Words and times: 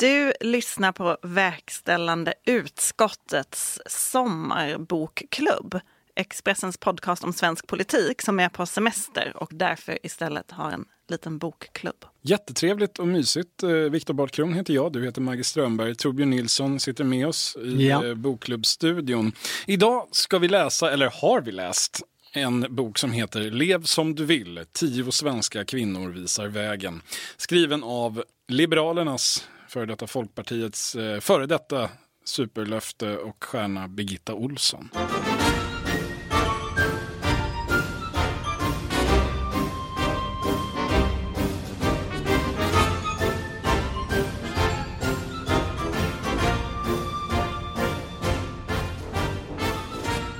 Du 0.00 0.32
lyssnar 0.40 0.92
på 0.92 1.16
verkställande 1.22 2.34
utskottets 2.46 3.80
sommarbokklubb. 3.86 5.80
Expressens 6.16 6.78
podcast 6.78 7.24
om 7.24 7.32
svensk 7.32 7.66
politik 7.66 8.22
som 8.22 8.40
är 8.40 8.48
på 8.48 8.66
semester 8.66 9.32
och 9.36 9.50
därför 9.52 9.98
istället 10.06 10.50
har 10.50 10.70
en 10.70 10.84
liten 11.08 11.38
bokklubb. 11.38 12.04
Jättetrevligt 12.22 12.98
och 12.98 13.08
mysigt. 13.08 13.62
Eh, 13.62 13.68
Viktor 13.70 14.14
Bartkron 14.14 14.54
heter 14.54 14.74
jag, 14.74 14.92
du 14.92 15.04
heter 15.04 15.20
Maggie 15.20 15.44
Strömberg. 15.44 15.94
Torbjörn 15.94 16.30
Nilsson 16.30 16.80
sitter 16.80 17.04
med 17.04 17.26
oss 17.26 17.56
i 17.62 17.88
Ja. 17.88 18.06
eh, 18.06 18.14
bokklubbstudion. 18.14 19.32
Idag 19.66 20.08
ska 20.12 20.38
vi 20.38 20.48
läsa, 20.48 20.90
eller 20.92 21.12
har 21.22 21.40
vi 21.40 21.52
läst, 21.52 22.00
en 22.32 22.66
bok 22.74 22.98
som 22.98 23.12
heter 23.12 23.40
Lev 23.40 23.82
som 23.82 24.14
du 24.14 24.24
vill. 24.24 24.64
Tio 24.72 25.12
svenska 25.12 25.64
kvinnor 25.64 26.08
visar 26.10 26.46
vägen. 26.48 27.02
Skriven 27.36 27.82
av 27.84 28.24
Liberalernas, 28.48 29.48
före 29.70 29.86
detta 29.86 30.06
Folkpartiets, 30.06 30.94
eh, 30.94 31.20
före 31.20 31.46
detta 31.46 31.90
superlöfte 32.24 33.16
och 33.16 33.44
stjärna 33.44 33.88
Birgitta 33.88 34.34
Olsson. 34.34 34.88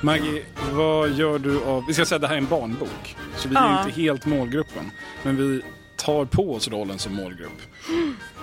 Maggie, 0.02 0.42
vad 0.72 1.10
gör 1.10 1.38
du 1.38 1.62
av... 1.64 1.84
Vi 1.86 1.94
ska 1.94 2.04
säga 2.04 2.16
att 2.16 2.22
det 2.22 2.28
här 2.28 2.34
är 2.34 2.38
en 2.38 2.46
barnbok. 2.46 3.16
Så 3.36 3.48
vi 3.48 3.54
är 3.56 3.60
Ja. 3.60 3.82
inte 3.84 4.00
helt 4.00 4.26
målgruppen. 4.26 4.90
Men 5.22 5.36
vi 5.36 5.62
tar 6.00 6.24
på 6.24 6.54
oss 6.54 6.68
rollen 6.68 6.98
som 6.98 7.14
målgrupp. 7.14 7.60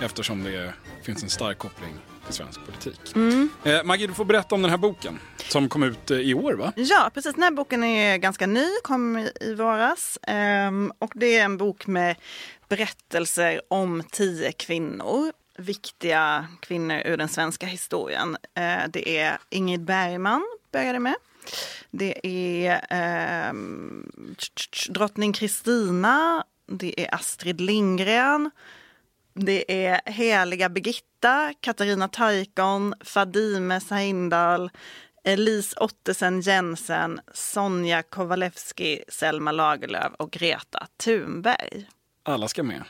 Eftersom 0.02 0.44
det 0.44 0.74
finns 1.02 1.22
en 1.22 1.28
stark 1.28 1.58
koppling 1.58 1.94
till 2.24 2.34
svensk 2.34 2.60
politik. 2.66 3.00
Eh, 3.64 3.84
Maggie, 3.84 4.06
du 4.06 4.14
får 4.14 4.24
berätta 4.24 4.54
om 4.54 4.62
den 4.62 4.70
här 4.70 4.78
boken. 4.78 5.18
Som 5.48 5.68
kom 5.68 5.82
ut 5.82 6.10
eh, 6.10 6.18
i 6.18 6.34
år, 6.34 6.52
va? 6.52 6.72
Ja, 6.76 7.10
precis. 7.14 7.34
Den 7.34 7.42
här 7.42 7.50
boken 7.50 7.84
är 7.84 8.16
ganska 8.16 8.46
ny, 8.46 8.66
kom 8.82 9.18
i, 9.18 9.54
våras. 9.54 10.18
Ehm, 10.22 10.92
och 10.98 11.12
det 11.14 11.38
är 11.38 11.44
en 11.44 11.56
bok 11.56 11.86
med 11.86 12.16
berättelser 12.68 13.60
om 13.68 14.02
tio 14.10 14.52
kvinnor. 14.52 15.32
Viktiga 15.58 16.46
kvinnor 16.60 17.02
ur 17.04 17.16
den 17.16 17.28
svenska 17.28 17.66
historien. 17.66 18.36
Eh, 18.54 18.88
det 18.90 19.18
är 19.18 19.38
Ingrid 19.50 19.84
Bergman, 19.84 20.44
började 20.72 20.98
med. 20.98 21.14
Det 21.90 22.26
är 22.26 22.80
tch, 24.38 24.88
drottning 24.88 25.32
Kristina. 25.32 26.44
Det 26.68 27.00
är 27.00 27.14
Astrid 27.14 27.60
Lindgren. 27.60 28.50
Det 29.34 29.86
är 29.86 30.00
Heliga 30.10 30.68
Birgitta, 30.68 31.54
Katarina 31.60 32.08
Taikon, 32.08 32.94
Fadime 33.00 33.80
Sahindal, 33.80 34.70
Elise 35.24 35.80
Ottesen 35.80 36.40
Jensen, 36.40 37.20
Sonja 37.34 38.02
Kowalewski, 38.02 39.04
Selma 39.08 39.52
Lagerlöf 39.52 40.12
och 40.16 40.30
Greta 40.30 40.86
Thunberg. 41.04 41.86
Alla 42.22 42.48
ska 42.48 42.62
med. 42.62 42.82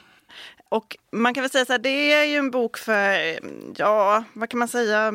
Och 0.70 0.96
man 1.12 1.34
kan 1.34 1.42
väl 1.42 1.50
säga 1.50 1.64
så 1.64 1.72
här, 1.72 1.78
det 1.78 2.12
är 2.12 2.24
ju 2.24 2.36
en 2.36 2.50
bok 2.50 2.78
för, 2.78 3.38
ja, 3.76 4.24
vad 4.32 4.48
kan 4.48 4.58
man 4.58 4.68
säga, 4.68 5.12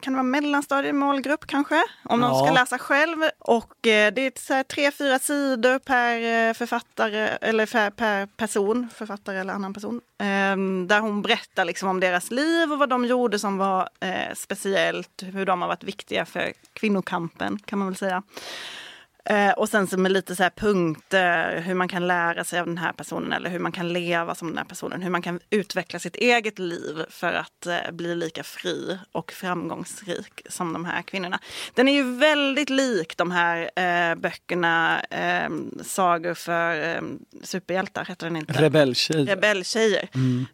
kan 0.00 0.12
det 0.12 0.16
vara 0.16 0.22
mellanstadiemålgrupp 0.22 1.46
kanske? 1.46 1.82
Om 2.04 2.20
någon 2.20 2.30
Ja. 2.38 2.44
ska 2.46 2.54
läsa 2.54 2.78
själv. 2.78 3.18
Och 3.38 3.86
eh, 3.86 4.12
det 4.12 4.20
är 4.26 4.32
så 4.40 4.54
här 4.54 4.62
tre, 4.62 4.90
fyra 4.90 5.18
sidor 5.18 5.78
per 5.78 6.48
eh, 6.48 6.54
författare, 6.54 7.28
eller 7.40 7.66
per, 7.66 7.90
per 7.90 8.26
person, 8.26 8.88
författare 8.94 9.38
eller 9.38 9.52
annan 9.52 9.74
person. 9.74 10.00
Eh, 10.18 10.26
där 10.86 11.00
hon 11.00 11.22
berättar 11.22 11.64
liksom 11.64 11.88
om 11.88 12.00
deras 12.00 12.30
liv 12.30 12.72
och 12.72 12.78
vad 12.78 12.88
de 12.88 13.04
gjorde 13.04 13.38
som 13.38 13.58
var 13.58 13.88
eh, 14.00 14.34
speciellt, 14.36 15.22
hur 15.22 15.46
de 15.46 15.60
har 15.62 15.68
varit 15.68 15.84
viktiga 15.84 16.24
för 16.26 16.52
kvinnokampen 16.72 17.58
kan 17.64 17.78
man 17.78 17.88
väl 17.88 17.96
säga. 17.96 18.22
Eh, 19.24 19.50
och 19.50 19.68
sen 19.68 19.86
så 19.86 19.98
med 19.98 20.12
lite 20.12 20.36
så 20.36 20.42
här 20.42 20.50
punkter, 20.50 21.60
hur 21.60 21.74
man 21.74 21.88
kan 21.88 22.06
lära 22.06 22.44
sig 22.44 22.60
av 22.60 22.66
den 22.66 22.78
här 22.78 22.92
personen 22.92 23.32
eller 23.32 23.50
hur 23.50 23.58
man 23.58 23.72
kan 23.72 23.92
leva 23.92 24.34
som 24.34 24.48
den 24.48 24.58
här 24.58 24.64
personen. 24.64 25.02
Hur 25.02 25.10
man 25.10 25.22
kan 25.22 25.40
utveckla 25.50 25.98
sitt 25.98 26.16
eget 26.16 26.58
liv 26.58 27.04
för 27.10 27.32
att 27.32 27.66
eh, 27.66 27.90
bli 27.92 28.14
lika 28.14 28.42
fri 28.42 28.98
och 29.12 29.32
framgångsrik 29.32 30.42
som 30.48 30.72
de 30.72 30.84
här 30.84 31.02
kvinnorna. 31.02 31.40
Den 31.74 31.88
är 31.88 31.92
ju 31.92 32.16
väldigt 32.16 32.70
lik 32.70 33.16
de 33.16 33.30
här 33.30 33.70
eh, 33.76 34.14
böckerna, 34.14 35.00
eh, 35.00 35.50
Sagor 35.82 36.34
för 36.34 36.96
eh, 36.96 37.02
superhjältar, 37.42 38.04
heter 38.04 38.26
den 38.26 38.36
inte? 38.36 38.62
Rebelltjej. 38.62 39.24
Rebelltjejer. 39.24 40.08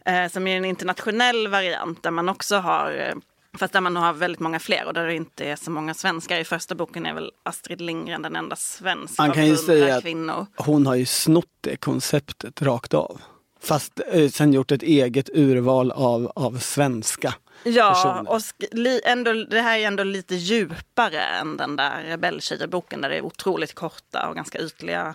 Eh, 0.04 0.28
som 0.28 0.46
är 0.46 0.56
en 0.56 0.64
internationell 0.64 1.48
variant 1.48 2.02
där 2.02 2.10
man 2.10 2.28
också 2.28 2.56
har 2.56 2.92
eh, 2.92 3.14
Fast 3.58 3.72
där 3.72 3.80
man 3.80 3.96
har 3.96 4.12
väldigt 4.12 4.40
många 4.40 4.58
fler 4.58 4.86
och 4.86 4.94
där 4.94 5.06
det 5.06 5.14
inte 5.14 5.44
är 5.44 5.56
så 5.56 5.70
många 5.70 5.94
svenskar. 5.94 6.38
I 6.38 6.44
första 6.44 6.74
boken 6.74 7.06
är 7.06 7.14
väl 7.14 7.30
Astrid 7.42 7.80
Lindgren 7.80 8.22
den 8.22 8.36
enda 8.36 8.56
svensk 8.56 9.18
Man 9.18 9.32
kan 9.32 9.46
ju 9.46 9.56
säga 9.56 9.96
att- 9.96 10.02
kvinnor. 10.02 10.46
Hon 10.56 10.86
har 10.86 10.94
ju 10.94 11.06
snott 11.06 11.46
det 11.60 11.76
konceptet 11.76 12.62
rakt 12.62 12.94
av. 12.94 13.20
Fast 13.62 14.00
eh, 14.12 14.28
sen 14.30 14.52
gjort 14.52 14.72
ett 14.72 14.82
eget 14.82 15.28
urval 15.34 15.90
av, 15.90 16.32
av 16.34 16.58
svenska. 16.58 17.34
Ja, 17.64 17.90
personer. 17.94 18.30
och 18.30 18.40
li, 18.72 19.00
ändå, 19.04 19.32
det 19.32 19.60
här 19.60 19.78
är 19.78 19.86
ändå 19.86 20.02
lite 20.04 20.34
djupare 20.34 21.20
än 21.20 21.56
den 21.56 21.76
där 21.76 22.02
Rebelltjejer-boken 22.02 23.00
där 23.00 23.08
det 23.10 23.16
är 23.16 23.22
otroligt 23.24 23.74
korta 23.74 24.28
och 24.28 24.34
ganska 24.34 24.58
ytliga 24.58 25.14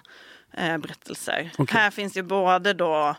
eh, 0.57 0.77
berättelser. 0.77 1.51
Okej. 1.57 1.77
Här 1.79 1.91
finns 1.91 2.17
ju 2.17 2.23
både 2.23 2.73
då 2.73 3.15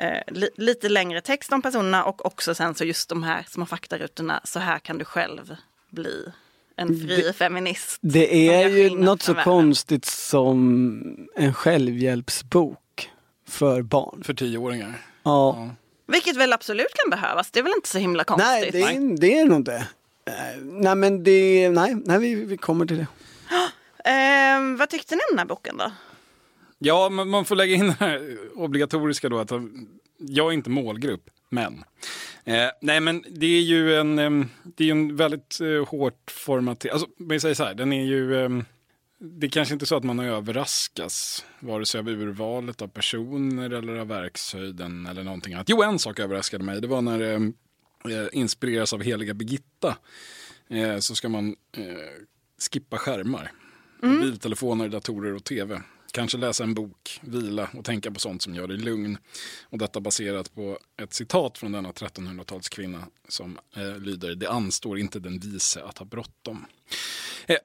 eh, 0.00 0.22
li, 0.26 0.48
lite 0.54 0.88
längre 0.88 1.20
text 1.20 1.52
om 1.52 1.62
personerna 1.62 2.04
och 2.04 2.26
också 2.26 2.54
sen 2.54 2.74
så 2.74 2.84
just 2.84 3.08
de 3.08 3.22
här 3.22 3.46
små 3.48 3.66
faktarutorna. 3.66 4.40
Så 4.44 4.58
här 4.58 4.78
kan 4.78 4.98
du 4.98 5.04
själv 5.04 5.56
bli 5.90 6.32
en 6.76 6.88
fri 6.88 7.32
feminist. 7.32 7.98
Det 8.00 8.48
är 8.48 8.68
ju 8.68 8.90
något 8.90 9.22
så 9.22 9.34
konstigt 9.34 10.04
som 10.04 11.28
en 11.36 11.54
självhjälpsbok 11.54 13.10
för 13.48 13.82
barn. 13.82 14.22
För 14.24 14.34
tioåringar. 14.34 15.06
Ja. 15.22 15.70
Vilket 16.06 16.36
väl 16.36 16.52
absolut 16.52 16.94
kan 16.94 17.10
behövas. 17.10 17.50
Det 17.50 17.58
är 17.58 17.62
väl 17.62 17.72
inte 17.76 17.88
så 17.88 17.98
himla 17.98 18.24
konstigt. 18.24 18.48
Nej, 18.48 18.70
det 18.72 18.82
är, 18.82 19.20
det 19.20 19.38
är 19.38 19.44
nog 19.44 19.56
inte. 19.56 19.74
Eh, 20.24 20.62
nej, 20.62 20.94
men 20.94 21.24
det, 21.24 21.70
nej, 21.70 21.94
nej 22.04 22.18
vi, 22.18 22.34
vi 22.34 22.56
kommer 22.56 22.86
till 22.86 22.96
det. 22.96 23.06
Eh, 24.04 24.76
vad 24.78 24.88
tyckte 24.90 25.14
ni 25.14 25.20
om 25.20 25.36
den 25.36 25.38
här 25.38 25.46
boken 25.46 25.76
då? 25.76 25.92
Ja, 26.82 27.08
men 27.08 27.28
man 27.28 27.44
får 27.44 27.56
lägga 27.56 27.74
in 27.74 27.86
det 27.86 27.96
här 28.00 28.38
obligatoriska 28.54 29.28
då 29.28 29.38
att 29.38 29.52
jag 30.18 30.48
är 30.48 30.52
inte 30.52 30.70
målgrupp, 30.70 31.30
men. 31.48 31.84
Eh, 32.44 32.68
nej, 32.80 33.00
men 33.00 33.24
det 33.30 33.46
är 33.46 33.60
ju 33.60 33.94
en, 33.94 34.16
det 34.64 34.84
är 34.84 34.90
en 34.90 35.16
väldigt 35.16 35.60
eh, 35.60 35.88
hårt 35.88 36.30
formaterad, 36.30 36.92
alltså 36.92 37.08
jag 37.18 37.40
säger 37.40 37.54
så 37.54 37.64
här, 37.64 37.74
den 37.74 37.92
är 37.92 38.04
ju, 38.04 38.48
det 39.18 39.46
är 39.46 39.50
kanske 39.50 39.74
inte 39.74 39.86
så 39.86 39.96
att 39.96 40.04
man 40.04 40.20
överraskas, 40.20 41.44
vare 41.60 41.86
sig 41.86 41.98
av 41.98 42.08
urvalet 42.08 42.82
av 42.82 42.88
personer 42.88 43.70
eller 43.70 43.96
av 43.96 44.08
verkshöjden 44.08 45.06
eller 45.06 45.22
någonting 45.22 45.54
annat. 45.54 45.68
Jo, 45.68 45.82
en 45.82 45.98
sak 45.98 46.18
överraskade 46.18 46.64
mig, 46.64 46.80
det 46.80 46.88
var 46.88 47.02
när 47.02 47.18
det 47.18 47.32
eh, 48.14 48.28
inspireras 48.32 48.92
av 48.92 49.02
Heliga 49.02 49.34
Birgitta 49.34 49.96
eh, 50.68 50.98
så 50.98 51.14
ska 51.14 51.28
man 51.28 51.56
skippa 52.72 52.98
skärmar. 52.98 53.52
Mobiltelefoner, 54.02 54.88
datorer 54.88 55.34
och 55.34 55.44
tv. 55.44 55.82
Kanske 56.12 56.38
läsa 56.38 56.64
en 56.64 56.74
bok, 56.74 57.20
vila 57.22 57.68
och 57.74 57.84
tänka 57.84 58.10
på 58.10 58.20
sånt 58.20 58.42
som 58.42 58.54
gör 58.54 58.66
dig 58.66 58.76
lugn. 58.76 59.18
Och 59.64 59.78
detta 59.78 60.00
baserat 60.00 60.54
på 60.54 60.78
ett 61.02 61.14
citat 61.14 61.58
från 61.58 61.72
denna 61.72 61.92
1300-talskvinna 61.92 63.02
som 63.28 63.58
eh, 63.76 63.98
lyder 63.98 64.34
Det 64.34 64.50
anstår 64.50 64.98
inte 64.98 65.20
den 65.20 65.38
vise 65.38 65.84
att 65.84 65.98
ha 65.98 66.06
bråttom. 66.06 66.66
Eh, 67.46 67.56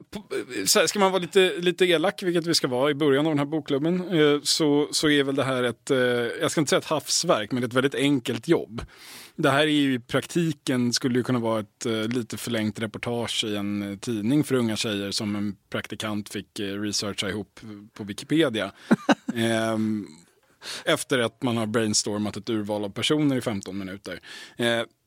eh, 0.78 0.86
ska 0.86 1.00
man 1.00 1.12
vara 1.12 1.22
lite, 1.22 1.54
lite 1.58 1.86
elak, 1.86 2.24
vilket 2.24 2.48
vi 2.48 2.54
ska 2.54 2.68
vara 2.68 2.92
i 2.92 2.94
början 2.94 3.26
av 3.26 3.32
den 3.32 3.40
här 3.40 3.46
bokklubben, 3.46 4.20
eh, 4.20 4.42
så, 4.44 4.88
så 4.92 5.10
är 5.10 5.24
väl 5.24 5.36
det 5.36 5.44
här 5.44 5.64
ett, 5.64 5.92
eh, 5.92 5.98
jag 6.42 6.52
ska 6.52 6.62
inte 6.62 6.70
säga 6.70 6.80
ett 6.80 6.86
havsverk, 6.86 7.52
men 7.52 7.64
ett 7.64 7.74
väldigt 7.74 7.96
enkelt 7.96 8.48
jobb. 8.48 8.82
Det 9.36 9.50
här 9.50 9.62
är 9.62 9.68
ju 9.68 9.94
i 9.94 10.00
praktiken, 10.00 10.94
skulle 10.94 11.20
ju 11.20 11.24
kunna 11.24 11.40
vara 11.40 11.60
ett 11.60 11.86
lite 12.14 12.38
förlängt 12.38 12.80
reportage 12.80 13.44
i 13.44 13.56
en 13.56 14.00
tidning 14.02 14.44
för 14.44 14.56
unga 14.56 14.76
tjejer 14.76 15.12
som 15.12 15.36
en 15.36 15.56
praktikant 15.70 16.30
fick 16.30 16.60
researcha 16.60 17.30
ihop 17.30 17.60
på 17.94 18.04
Wikipedia. 18.04 18.72
Ehm, 19.36 20.08
efter 20.86 21.20
att 21.20 21.44
man 21.44 21.58
har 21.58 21.66
brainstormat 21.66 22.38
ett 22.38 22.50
urval 22.50 22.84
av 22.84 22.90
personer 22.90 23.36
i 23.36 23.42
15 23.42 23.78
minuter. 23.78 24.20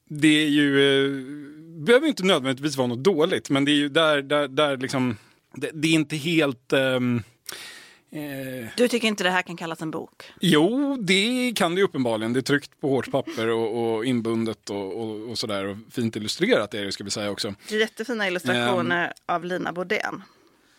Det 0.08 0.42
är 0.44 0.48
ju, 0.48 0.80
eh, 1.04 1.22
behöver 1.84 2.06
inte 2.06 2.24
nödvändigtvis 2.24 2.76
vara 2.76 2.86
något 2.86 3.04
dåligt, 3.04 3.50
men 3.50 3.64
det 3.64 3.70
är 3.70 3.74
ju 3.76 3.88
där, 3.88 4.22
där, 4.22 4.48
där 4.48 4.76
liksom, 4.76 5.16
det, 5.54 5.70
det 5.74 5.88
är 5.88 5.92
inte 5.92 6.16
helt... 6.16 6.72
eh, 6.72 7.00
Du 8.76 8.88
tycker 8.88 9.08
inte 9.08 9.24
det 9.24 9.30
här 9.30 9.42
kan 9.42 9.56
kallas 9.56 9.82
en 9.82 9.90
bok? 9.90 10.22
Jo, 10.40 10.96
det 11.00 11.52
kan 11.56 11.74
det 11.74 11.78
ju 11.78 11.84
uppenbarligen. 11.84 12.32
Det 12.32 12.40
är 12.40 12.42
tryckt 12.42 12.80
på 12.80 12.88
hårt 12.88 13.10
papper 13.10 13.48
och, 13.48 13.94
och 13.96 14.04
inbundet 14.04 14.70
och, 14.70 15.00
och, 15.00 15.30
och 15.30 15.38
sådär. 15.38 15.64
Och 15.66 15.76
fint 15.90 16.16
illustrerat 16.16 16.74
är 16.74 16.84
det, 16.84 16.92
ska 16.92 17.04
vi 17.04 17.10
säga 17.10 17.30
också. 17.30 17.54
Jättefina 17.68 18.26
illustrationer 18.28 19.12
av 19.26 19.44
Lina 19.44 19.72
Bodén. 19.72 20.22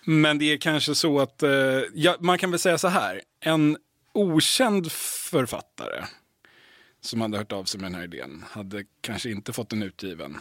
Men 0.06 0.38
det 0.40 0.54
är 0.54 0.58
kanske 0.58 0.96
så 0.96 1.20
att, 1.20 1.44
eh, 1.44 1.50
ja, 1.94 2.16
man 2.20 2.38
kan 2.38 2.52
väl 2.52 2.60
säga 2.60 2.78
så 2.78 2.88
här, 2.88 3.22
en 3.40 3.78
okänd 4.14 4.92
författare 5.32 6.04
som 7.02 7.22
hade 7.22 7.38
hört 7.38 7.52
av 7.52 7.64
sig 7.64 7.80
med 7.80 7.92
den 7.92 7.96
här 7.96 8.04
idén 8.04 8.44
hade 8.50 8.84
kanske 9.02 9.32
inte 9.32 9.54
fått 9.54 9.70
den 9.70 9.84
utgiven 9.84 10.38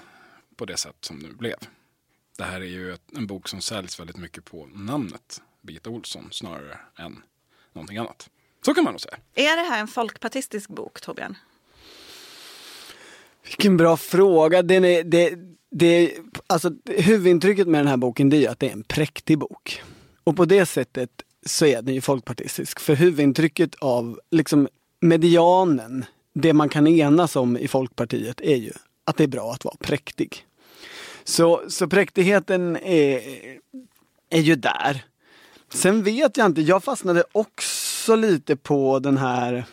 på 0.56 0.64
det 0.64 0.76
sätt 0.76 0.96
som 1.00 1.22
det 1.22 1.28
blev. 1.28 1.56
Det 2.38 2.44
här 2.44 2.60
är 2.60 2.64
ju 2.64 2.92
ett, 2.92 3.02
en 3.16 3.26
bok 3.26 3.48
som 3.48 3.60
säljs 3.60 4.00
väldigt 4.00 4.16
mycket 4.16 4.44
på 4.44 4.68
namnet 4.74 5.42
Birgitta 5.60 5.90
Olsson 5.90 6.28
snarare 6.30 6.78
än 6.96 7.22
någonting 7.72 7.96
annat. 7.96 8.30
Så 8.64 8.74
kan 8.74 8.84
man 8.84 8.92
nog 8.92 9.00
säga. 9.00 9.16
Är 9.34 9.56
det 9.56 9.62
här 9.62 9.80
en 9.80 9.88
folkpartistisk 9.88 10.68
bok, 10.68 11.00
Torbjörn? 11.00 11.36
Vilken 13.42 13.76
bra 13.76 13.96
fråga. 13.96 14.62
Den 14.62 14.84
är, 14.84 15.04
det, 15.04 15.34
det, 15.70 16.18
alltså, 16.46 16.72
huvudintrycket 16.84 17.68
med 17.68 17.80
den 17.80 17.88
här 17.88 17.96
boken 17.96 18.32
är 18.32 18.48
att 18.48 18.60
det 18.60 18.68
är 18.68 18.72
en 18.72 18.84
präktig 18.84 19.38
bok. 19.38 19.82
Och 20.24 20.36
på 20.36 20.44
det 20.44 20.66
sättet 20.66 21.10
så 21.46 21.66
är 21.66 21.82
den 21.82 21.94
ju 21.94 22.00
folkpartistisk. 22.00 22.80
För 22.80 22.94
huvudintrycket 22.94 23.74
av 23.74 24.20
liksom 24.30 24.68
medianen, 25.00 26.04
det 26.40 26.52
man 26.52 26.68
kan 26.68 26.86
enas 26.86 27.36
om 27.36 27.56
i 27.56 27.68
Folkpartiet 27.68 28.40
är 28.40 28.56
ju 28.56 28.72
att 29.04 29.16
det 29.16 29.24
är 29.24 29.28
bra 29.28 29.52
att 29.52 29.64
vara 29.64 29.76
präktig. 29.80 30.46
Så, 31.24 31.62
så 31.68 31.88
präktigheten 31.88 32.76
är, 32.76 33.20
är 34.30 34.40
ju 34.40 34.54
där. 34.54 35.04
Sen 35.72 36.02
vet 36.02 36.36
jag 36.36 36.46
inte, 36.46 36.60
jag 36.60 36.84
fastnade 36.84 37.24
också 37.32 38.16
lite 38.16 38.56
på 38.56 38.98
den 38.98 39.16
här 39.16 39.64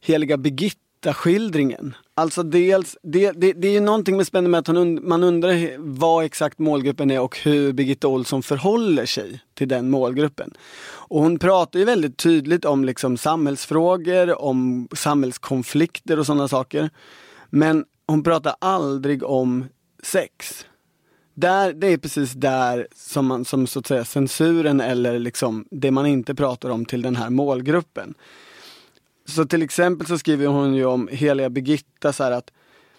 heliga 0.00 0.36
Birgitta-skildringen. 0.36 1.94
Alltså 2.16 2.42
dels, 2.42 2.96
det, 3.02 3.32
det, 3.32 3.52
det 3.52 3.68
är 3.68 3.72
ju 3.72 3.80
någonting 3.80 4.16
med 4.16 4.26
spännande 4.26 4.50
med 4.50 4.58
att 4.58 5.04
man 5.04 5.22
undrar 5.22 5.78
vad 5.78 6.24
exakt 6.24 6.58
målgruppen 6.58 7.10
är 7.10 7.20
och 7.20 7.38
hur 7.38 7.72
Birgitta 7.72 8.08
Olsson 8.08 8.42
förhåller 8.42 9.06
sig 9.06 9.40
till 9.54 9.68
den 9.68 9.90
målgruppen. 9.90 10.54
Och 10.84 11.20
hon 11.20 11.38
pratar 11.38 11.78
ju 11.78 11.84
väldigt 11.84 12.16
tydligt 12.16 12.64
om 12.64 12.84
liksom 12.84 13.16
samhällsfrågor, 13.16 14.42
om 14.42 14.88
samhällskonflikter 14.92 16.18
och 16.18 16.26
sådana 16.26 16.48
saker. 16.48 16.90
Men 17.50 17.84
hon 18.06 18.22
pratar 18.22 18.54
aldrig 18.58 19.24
om 19.24 19.64
sex. 20.02 20.66
Där, 21.34 21.72
det 21.72 21.86
är 21.86 21.98
precis 21.98 22.32
där 22.32 22.88
som, 22.96 23.26
man, 23.26 23.44
som 23.44 23.66
så 23.66 23.78
att 23.78 23.86
säga 23.86 24.04
censuren 24.04 24.80
eller 24.80 25.18
liksom 25.18 25.64
det 25.70 25.90
man 25.90 26.06
inte 26.06 26.34
pratar 26.34 26.70
om 26.70 26.84
till 26.84 27.02
den 27.02 27.16
här 27.16 27.30
målgruppen. 27.30 28.14
Så 29.28 29.44
till 29.44 29.62
exempel 29.62 30.06
så 30.06 30.18
skriver 30.18 30.46
hon 30.46 30.74
ju 30.74 30.84
om 30.84 31.08
heliga 31.12 31.50
Birgitta 31.50 32.12
så 32.12 32.24
här 32.24 32.30
att 32.30 32.50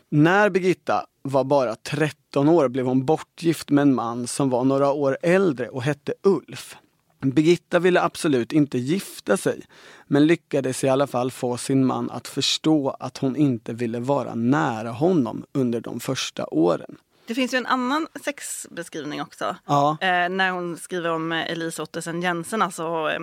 när 0.10 0.50
Birgitta 0.50 1.06
var 1.22 1.44
bara 1.44 1.76
13 1.76 2.50
år 2.50 2.68
blev 2.68 2.86
hon 2.86 3.06
bortgift 3.06 3.70
med 3.70 3.82
en 3.82 3.96
man 3.96 4.28
som 4.28 4.50
var 4.50 4.64
några 4.64 4.92
år 4.92 5.18
äldre 5.22 5.70
och 5.70 5.84
hette 5.84 6.14
Ulf. 6.24 6.76
Birgitta 7.22 7.80
ville 7.80 8.02
absolut 8.02 8.54
inte 8.54 8.78
gifta 8.78 9.38
sig, 9.38 9.62
men 10.08 10.28
lyckades 10.28 10.84
i 10.84 10.90
alla 10.90 11.08
fall 11.08 11.32
få 11.32 11.58
sin 11.58 11.86
man 11.86 12.12
att 12.12 12.28
förstå 12.28 12.90
att 13.00 13.18
hon 13.18 13.36
inte 13.36 13.74
ville 13.74 14.00
vara 14.00 14.36
nära 14.36 14.90
honom 14.90 15.46
under 15.52 15.82
de 15.82 16.00
första 16.00 16.46
åren. 16.46 16.98
Det 17.28 17.36
finns 17.36 17.54
ju 17.54 17.58
en 17.58 17.66
annan 17.66 18.08
sexbeskrivning 18.24 19.22
också. 19.22 19.56
Ja. 19.66 19.98
Eh, 20.02 20.30
när 20.30 20.52
hon 20.52 20.78
skriver 20.78 21.10
om 21.10 21.32
Elise 21.32 21.82
Ottesen 21.82 22.22
Jensen, 22.22 22.62
alltså 22.62 22.84
eh, 22.84 23.20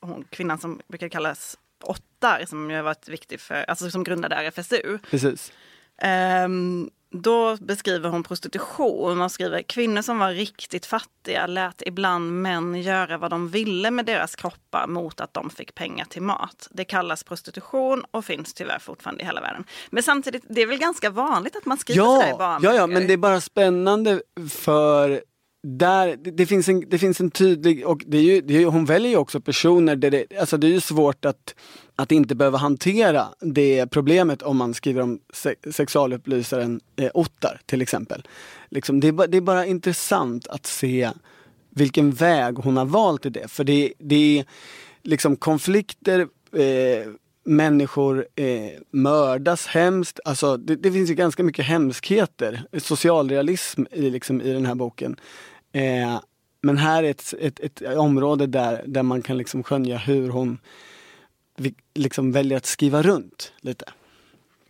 hon, 0.00 0.24
kvinnan 0.30 0.58
som 0.58 0.80
brukar 0.88 1.08
kallas 1.08 1.56
Ottar, 1.84 2.44
som 2.46 2.70
ju 2.70 2.76
har 2.76 2.82
varit 2.82 3.08
viktig 3.08 3.40
för, 3.40 3.64
alltså 3.68 3.90
som 3.90 4.04
grundade 4.04 4.34
RFSU. 4.34 4.98
Precis. 5.10 5.52
Um, 6.44 6.90
då 7.10 7.56
beskriver 7.56 8.08
hon 8.08 8.22
prostitution 8.22 9.20
och 9.20 9.32
skriver 9.32 9.62
kvinnor 9.62 10.02
som 10.02 10.18
var 10.18 10.30
riktigt 10.30 10.86
fattiga 10.86 11.46
lät 11.46 11.82
ibland 11.86 12.42
män 12.42 12.82
göra 12.82 13.18
vad 13.18 13.30
de 13.30 13.48
ville 13.48 13.90
med 13.90 14.06
deras 14.06 14.36
kroppar 14.36 14.86
mot 14.86 15.20
att 15.20 15.34
de 15.34 15.50
fick 15.50 15.74
pengar 15.74 16.04
till 16.04 16.22
mat. 16.22 16.68
Det 16.70 16.84
kallas 16.84 17.24
prostitution 17.24 18.04
och 18.10 18.24
finns 18.24 18.54
tyvärr 18.54 18.78
fortfarande 18.78 19.22
i 19.22 19.26
hela 19.26 19.40
världen. 19.40 19.64
Men 19.90 20.02
samtidigt, 20.02 20.44
det 20.48 20.62
är 20.62 20.66
väl 20.66 20.78
ganska 20.78 21.10
vanligt 21.10 21.56
att 21.56 21.64
man 21.64 21.78
skriver 21.78 22.04
sådär 22.04 22.28
i 22.28 22.30
Ja, 22.30 22.58
ja, 22.62 22.74
ja, 22.74 22.86
men 22.86 23.06
det 23.06 23.12
är 23.12 23.16
bara 23.16 23.40
spännande 23.40 24.22
för 24.50 25.22
där, 25.62 26.16
det, 26.16 26.30
det, 26.30 26.46
finns 26.46 26.68
en, 26.68 26.84
det 26.88 26.98
finns 26.98 27.20
en 27.20 27.30
tydlig, 27.30 27.86
och 27.86 28.04
det 28.06 28.18
är 28.18 28.22
ju, 28.22 28.40
det 28.40 28.62
är, 28.62 28.66
hon 28.66 28.84
väljer 28.84 29.10
ju 29.10 29.16
också 29.16 29.40
personer 29.40 29.96
där 29.96 30.10
det, 30.10 30.26
alltså 30.40 30.56
det 30.56 30.66
är 30.66 30.70
ju 30.70 30.80
svårt 30.80 31.24
att, 31.24 31.54
att 31.96 32.12
inte 32.12 32.34
behöva 32.34 32.58
hantera 32.58 33.26
det 33.40 33.86
problemet 33.86 34.42
om 34.42 34.56
man 34.56 34.74
skriver 34.74 35.02
om 35.02 35.20
se, 35.32 35.54
sexualupplysaren 35.70 36.80
eh, 36.96 37.10
Ottar 37.14 37.60
till 37.66 37.82
exempel. 37.82 38.26
Liksom, 38.68 39.00
det, 39.00 39.08
är 39.08 39.12
bara, 39.12 39.26
det 39.26 39.36
är 39.36 39.40
bara 39.40 39.66
intressant 39.66 40.48
att 40.48 40.66
se 40.66 41.10
vilken 41.70 42.10
väg 42.10 42.54
hon 42.54 42.76
har 42.76 42.84
valt 42.84 43.26
i 43.26 43.30
det. 43.30 43.48
För 43.48 43.64
det, 43.64 43.92
det 43.98 44.38
är 44.38 44.44
liksom 45.02 45.36
konflikter, 45.36 46.20
eh, 46.52 47.12
människor 47.48 48.26
eh, 48.36 48.80
mördas 48.90 49.66
hemskt. 49.66 50.20
Alltså, 50.24 50.56
det, 50.56 50.76
det, 50.76 50.92
finns 50.92 51.10
ju 51.10 51.14
ganska 51.14 51.42
mycket 51.42 51.64
hemskheter, 51.64 52.62
socialrealism 52.78 53.84
i, 53.90 54.10
liksom, 54.10 54.40
i 54.40 54.52
den 54.52 54.66
här 54.66 54.74
boken. 54.74 55.16
Eh, 55.72 56.20
men 56.60 56.78
här 56.78 57.02
är 57.02 57.10
ett, 57.10 57.34
ett, 57.40 57.60
ett, 57.60 57.82
område 57.82 58.46
där, 58.46 58.82
där 58.86 59.02
man 59.02 59.22
kan 59.22 59.36
liksom 59.36 59.62
skönja 59.62 59.96
hur 59.96 60.28
hon 60.28 60.58
liksom 61.94 62.32
väljer 62.32 62.56
att 62.56 62.66
skriva 62.66 63.02
runt 63.02 63.52
lite. 63.60 63.84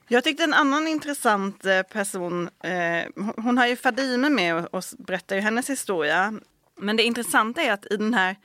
Jag 0.09 0.25
tyckte 0.25 0.45
en 0.45 0.55
annan 0.55 0.89
intressant 0.89 1.67
eh, 1.67 1.83
person, 1.83 2.49
eh, 2.63 3.33
hon 3.37 3.59
har 3.59 3.67
ju 3.67 3.77
Fadime 3.77 4.31
med 4.31 4.57
och, 4.57 4.75
och 4.75 4.85
berättar 4.99 5.37
ju 5.37 5.43
hennes 5.43 5.71
historia. 5.71 6.41
Men 6.81 6.97
det 6.97 7.03
intressanta 7.03 7.63
är 7.63 7.73
att 7.73 7.87
i 7.91 7.97
den 7.97 8.15
här 8.15 8.37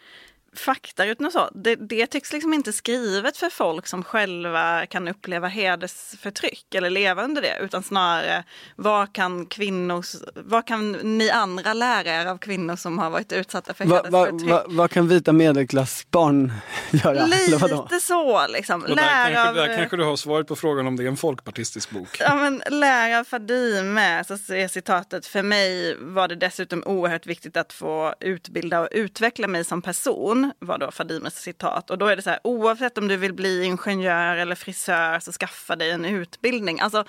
faktarutan 0.56 1.26
och 1.26 1.32
så, 1.32 1.50
det, 1.56 1.76
det 1.76 2.08
tycks 2.08 2.34
liksom 2.34 2.54
inte 2.54 2.74
skrivet 2.74 3.38
för 3.38 3.50
folk 3.50 3.88
som 3.88 4.04
själva 4.04 4.86
kan 4.86 5.08
uppleva 5.08 5.48
hedersförtryck 5.48 6.76
eller 6.76 6.90
leva 6.90 7.24
under 7.24 7.42
det, 7.42 7.58
utan 7.62 7.84
snarare 7.84 8.44
vad 8.76 9.14
kan 9.14 9.46
kvinnors, 9.46 10.16
vad 10.36 10.68
kan 10.68 10.92
ni 10.92 11.30
andra 11.30 11.74
lära 11.74 12.22
er 12.22 12.26
av 12.26 12.38
kvinnor 12.38 12.76
som 12.76 13.00
har 13.00 13.10
varit 13.10 13.32
utsatta 13.32 13.74
för 13.74 13.86
va, 13.86 13.96
hedersförtryck? 13.96 14.50
Va, 14.50 14.56
va, 14.56 14.64
vad 14.68 14.92
kan 14.92 15.08
vita 15.08 15.34
medelklassbarn 15.34 16.54
göra? 16.92 17.26
Lite 17.26 18.00
så 18.02 18.48
liksom. 18.48 18.82
Och 18.82 18.88
där, 18.88 18.96
Lär 18.96 19.34
kanske, 19.34 19.50
av, 19.50 19.56
där 19.56 19.78
kanske 19.78 19.98
du 19.98 20.04
har 20.04 20.16
svaret 20.16 20.48
på 20.48 20.56
frågan 20.56 20.88
om 20.88 20.96
det 20.96 21.04
är 21.04 21.08
en 21.08 21.18
folkpartistisk 21.18 21.90
bok. 21.90 22.18
Ja, 22.20 22.36
men 22.36 22.64
lär 22.70 23.20
av 23.20 23.24
Fadime, 23.24 24.24
så 24.24 24.34
är 24.34 24.68
citatet, 24.68 25.26
för 25.26 25.44
mig 25.44 25.98
var 26.00 26.28
det 26.28 26.36
dessutom 26.36 26.84
oerhört 26.86 27.26
viktigt 27.26 27.58
att 27.58 27.74
få 27.74 28.16
utbilda 28.20 28.80
och 28.80 28.88
utveckla 28.92 29.48
mig 29.48 29.64
som 29.64 29.82
person, 29.82 30.43
var 30.60 30.78
då 30.78 30.92
Fadimes 30.92 31.42
citat. 31.42 31.90
Och 31.90 31.98
då 31.98 32.06
är 32.06 32.16
det 32.16 32.22
så 32.22 32.30
här, 32.30 32.40
oavsett 32.44 32.98
om 32.98 33.08
du 33.08 33.18
vill 33.18 33.34
bli 33.34 33.64
ingenjör 33.64 34.36
eller 34.36 34.56
frisör 34.56 35.20
så 35.20 35.32
skaffa 35.32 35.76
dig 35.76 35.92
en 35.92 36.06
utbildning. 36.06 36.80
Alltså, 36.80 37.06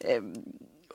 eh, 0.00 0.22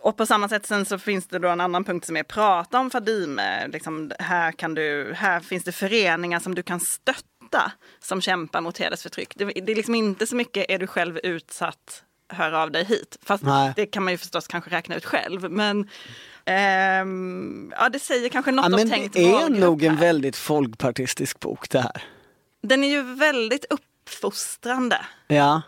och 0.01 0.17
på 0.17 0.25
samma 0.25 0.49
sätt 0.49 0.65
sen 0.65 0.85
så 0.85 0.99
finns 0.99 1.27
det 1.27 1.39
då 1.39 1.47
en 1.47 1.61
annan 1.61 1.83
punkt 1.83 2.05
som 2.05 2.17
är 2.17 2.23
prata 2.23 2.79
om 2.79 2.89
Fadime. 2.89 3.67
Liksom, 3.67 4.11
här, 4.19 4.51
kan 4.51 4.73
du, 4.73 5.13
här 5.15 5.39
finns 5.39 5.63
det 5.63 5.71
föreningar 5.71 6.39
som 6.39 6.55
du 6.55 6.63
kan 6.63 6.79
stötta 6.79 7.71
som 7.99 8.21
kämpar 8.21 8.61
mot 8.61 8.77
hedersförtryck. 8.77 9.33
Det, 9.35 9.45
det 9.45 9.71
är 9.71 9.75
liksom 9.75 9.95
inte 9.95 10.27
så 10.27 10.35
mycket, 10.35 10.65
är 10.69 10.79
du 10.79 10.87
själv 10.87 11.19
utsatt, 11.23 12.03
hör 12.29 12.51
av 12.51 12.71
dig 12.71 12.83
hit. 12.83 13.17
Fast 13.21 13.43
Nej. 13.43 13.73
det 13.75 13.85
kan 13.85 14.03
man 14.03 14.13
ju 14.13 14.17
förstås 14.17 14.47
kanske 14.47 14.69
räkna 14.69 14.95
ut 14.95 15.05
själv. 15.05 15.51
Men 15.51 15.89
ehm, 16.49 17.73
ja, 17.77 17.89
det 17.89 17.99
säger 17.99 18.29
kanske 18.29 18.51
något 18.51 18.65
Ja, 18.65 18.69
men 18.69 18.79
om 18.79 18.89
tänkt 18.89 19.13
det 19.13 19.31
är 19.31 19.49
nog 19.49 19.83
en 19.83 19.95
väldigt 19.95 20.35
folkpartistisk 20.35 21.39
bok 21.39 21.69
det 21.69 21.79
här. 21.79 22.03
Den 22.61 22.83
är 22.83 22.89
ju 22.89 23.01
väldigt 23.01 23.65
uppfostrande. 23.69 25.05
Ja. 25.27 25.61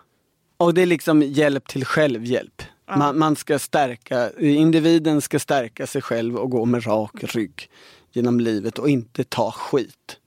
Och 0.58 0.74
det 0.74 0.82
är 0.82 0.86
liksom 0.86 1.22
hjälp 1.22 1.68
till 1.68 1.86
självhjälp. 1.86 2.62
Man, 2.98 3.20
man 3.20 3.36
ska 3.36 3.60
stärka, 3.60 4.32
individen 4.40 5.22
ska 5.22 5.40
stärka 5.40 5.88
sig 5.88 6.02
själv 6.02 6.38
och 6.38 6.50
gå 6.50 6.66
med 6.66 6.88
rak 6.88 7.24
rygg 7.24 7.70
genom 8.12 8.40
livet 8.40 8.80
och 8.80 8.90
inte 8.90 9.24
ta 9.24 9.52
skit. 9.52 10.18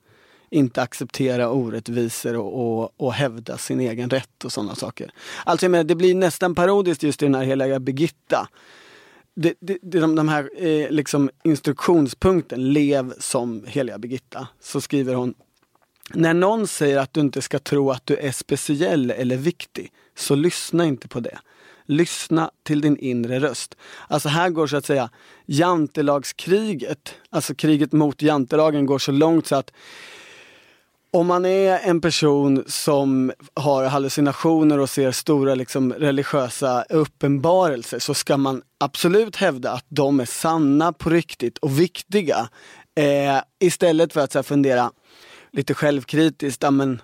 Inte 0.49 0.81
acceptera 0.81 1.49
orättvisor 1.49 2.35
och, 2.35 2.81
och, 2.81 2.93
och 2.97 3.13
hävda 3.13 3.57
sin 3.57 3.79
egen 3.79 4.09
rätt 4.09 4.45
och 4.45 4.51
sådana 4.51 4.75
saker. 4.75 5.11
Alltså 5.43 5.65
jag 5.65 5.71
menar, 5.71 5.83
det 5.83 5.95
blir 5.95 6.15
nästan 6.15 6.55
parodiskt 6.55 7.03
just 7.03 7.21
i 7.21 7.25
den 7.25 7.35
här 7.35 7.43
heliga 7.43 7.79
Birgitta. 7.79 8.47
Det, 9.35 9.53
det, 9.59 9.77
det, 9.81 9.99
de, 9.99 10.15
de 10.15 10.27
här 10.27 10.49
eh, 10.57 10.89
liksom 10.89 11.29
instruktionspunkten, 11.43 12.73
lev 12.73 13.13
som 13.19 13.65
heliga 13.67 13.97
Birgitta, 13.97 14.47
så 14.61 14.81
skriver 14.81 15.13
hon 15.13 15.33
när 16.13 16.33
någon 16.33 16.67
säger 16.67 16.97
att 16.97 17.13
du 17.13 17.19
inte 17.19 17.41
ska 17.41 17.59
tro 17.59 17.91
att 17.91 18.05
du 18.05 18.15
är 18.17 18.31
speciell 18.31 19.11
eller 19.11 19.37
viktig, 19.37 19.91
så 20.15 20.35
lyssna 20.35 20.85
inte 20.85 21.07
på 21.07 21.19
det. 21.19 21.37
Lyssna 21.85 22.51
till 22.63 22.81
din 22.81 22.97
inre 22.97 23.39
röst. 23.39 23.77
Alltså 24.07 24.29
här 24.29 24.49
går 24.49 24.67
så 24.67 24.77
att 24.77 24.85
säga 24.85 25.09
jantelagskriget, 25.45 27.15
alltså 27.29 27.55
kriget 27.55 27.91
mot 27.91 28.21
jantelagen 28.21 28.85
går 28.85 28.99
så 28.99 29.11
långt 29.11 29.47
så 29.47 29.55
att 29.55 29.71
om 31.15 31.27
man 31.27 31.45
är 31.45 31.79
en 31.79 32.01
person 32.01 32.63
som 32.67 33.31
har 33.53 33.85
hallucinationer 33.85 34.79
och 34.79 34.89
ser 34.89 35.11
stora 35.11 35.55
liksom, 35.55 35.93
religiösa 35.93 36.85
uppenbarelser 36.89 37.99
så 37.99 38.13
ska 38.13 38.37
man 38.37 38.61
absolut 38.79 39.35
hävda 39.35 39.71
att 39.71 39.85
de 39.89 40.19
är 40.19 40.25
sanna 40.25 40.93
på 40.93 41.09
riktigt 41.09 41.57
och 41.57 41.79
viktiga. 41.79 42.49
Eh, 42.95 43.41
istället 43.59 44.13
för 44.13 44.21
att 44.21 44.31
så 44.31 44.37
här, 44.37 44.43
fundera 44.43 44.91
lite 45.51 45.73
självkritiskt, 45.73 46.63
men, 46.71 47.01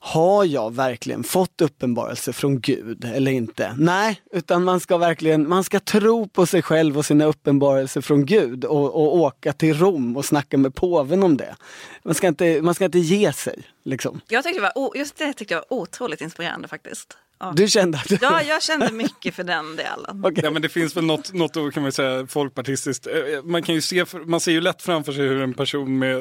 har 0.00 0.44
jag 0.44 0.74
verkligen 0.74 1.24
fått 1.24 1.60
uppenbarelse 1.60 2.32
från 2.32 2.60
Gud 2.60 3.04
eller 3.04 3.30
inte? 3.30 3.74
Nej, 3.78 4.22
utan 4.32 4.64
man 4.64 4.80
ska 4.80 4.98
verkligen, 4.98 5.48
man 5.48 5.64
ska 5.64 5.80
tro 5.80 6.28
på 6.28 6.46
sig 6.46 6.62
själv 6.62 6.98
och 6.98 7.04
sina 7.04 7.24
uppenbarelser 7.24 8.00
från 8.00 8.26
Gud 8.26 8.64
och, 8.64 8.94
och 8.94 9.16
åka 9.16 9.52
till 9.52 9.78
Rom 9.78 10.16
och 10.16 10.24
snacka 10.24 10.58
med 10.58 10.74
påven 10.74 11.22
om 11.22 11.36
det. 11.36 11.56
Man 12.02 12.14
ska 12.14 12.28
inte, 12.28 12.62
man 12.62 12.74
ska 12.74 12.84
inte 12.84 12.98
ge 12.98 13.32
sig. 13.32 13.62
Liksom. 13.84 14.20
Jag 14.28 14.44
tyckte 14.44 14.60
det 14.60 14.72
var, 14.74 14.96
just 14.96 15.16
det 15.16 15.32
tyckte 15.32 15.54
jag 15.54 15.64
var 15.68 15.78
otroligt 15.78 16.20
inspirerande 16.20 16.68
faktiskt. 16.68 17.16
Ja. 17.40 17.52
Du 17.56 17.68
kände 17.68 17.98
att... 17.98 18.22
Ja, 18.22 18.42
jag 18.42 18.62
kände 18.62 18.92
mycket 18.92 19.34
för 19.34 19.44
den 19.44 19.76
delen. 19.76 20.20
Okej. 20.24 20.40
Ja 20.44 20.50
men 20.50 20.62
det 20.62 20.68
finns 20.68 20.96
väl 20.96 21.04
något, 21.04 21.32
något 21.32 21.74
kan 21.74 21.82
man 21.82 21.92
säga 21.92 22.26
folkpartistiskt. 22.26 23.06
Eh, 23.06 23.42
Man 23.44 23.62
kan 23.62 23.74
ju 23.74 23.80
se, 23.80 24.04
man 24.26 24.40
ser 24.40 24.52
ju 24.52 24.60
lätt 24.60 24.82
framför 24.82 25.12
sig 25.12 25.22
hur 25.28 25.42
en 25.42 25.54
person 25.54 25.98
med 25.98 26.16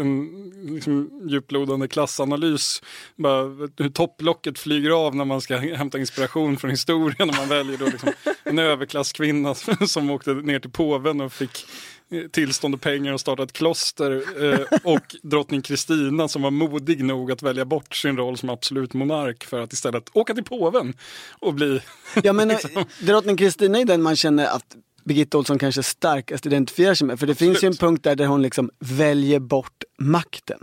en 0.00 0.28
liksom, 0.74 1.10
djuplodande 1.28 1.88
klassanalys, 1.88 2.82
bara, 3.16 3.42
hur 3.78 3.88
topplocket 3.90 4.58
flyger 4.58 4.90
av 4.90 5.14
när 5.16 5.24
man 5.24 5.40
ska 5.40 5.56
hämta 5.56 5.98
inspiration 5.98 6.56
från 6.56 6.70
historien. 6.70 7.28
Och 7.28 7.36
man 7.36 7.48
väljer 7.48 7.78
då 7.78 7.86
liksom 7.86 8.12
en 8.44 8.58
överklasskvinna 8.58 9.54
som 9.88 10.10
åkte 10.10 10.34
ner 10.34 10.58
till 10.58 10.70
påven 10.70 11.20
och 11.20 11.32
fick 11.32 11.50
eh, 11.50 11.95
tillstånd 12.30 12.74
och 12.74 12.80
pengar 12.80 13.12
och 13.12 13.20
starta 13.20 13.42
ett 13.42 13.52
kloster 13.52 14.22
eh, 14.44 14.60
och 14.84 15.16
drottning 15.22 15.62
Kristina 15.62 16.28
som 16.28 16.42
var 16.42 16.50
modig 16.50 17.04
nog 17.04 17.32
att 17.32 17.42
välja 17.42 17.64
bort 17.64 17.94
sin 17.96 18.16
roll 18.16 18.36
som 18.36 18.50
absolut 18.50 18.94
monark 18.94 19.44
för 19.44 19.60
att 19.60 19.72
istället 19.72 20.10
åka 20.12 20.34
till 20.34 20.44
påven 20.44 20.94
och 21.38 21.54
bli 21.54 21.80
Ja 22.22 22.32
men 22.32 22.50
eh, 22.50 22.58
drottning 23.00 23.36
Kristina 23.36 23.78
är 23.78 23.84
den 23.84 24.02
man 24.02 24.16
känner 24.16 24.46
att 24.46 24.76
Birgitta 25.04 25.38
Olsson 25.38 25.58
kanske 25.58 25.82
starkast 25.82 26.46
identifierar 26.46 26.94
sig 26.94 27.06
med. 27.06 27.18
För 27.18 27.26
det 27.26 27.34
finns 27.34 27.64
ju 27.64 27.66
en 27.66 27.76
punkt 27.76 28.04
där, 28.04 28.16
där 28.16 28.26
hon 28.26 28.42
liksom 28.42 28.70
väljer 28.78 29.38
bort 29.38 29.84
makten. 29.98 30.58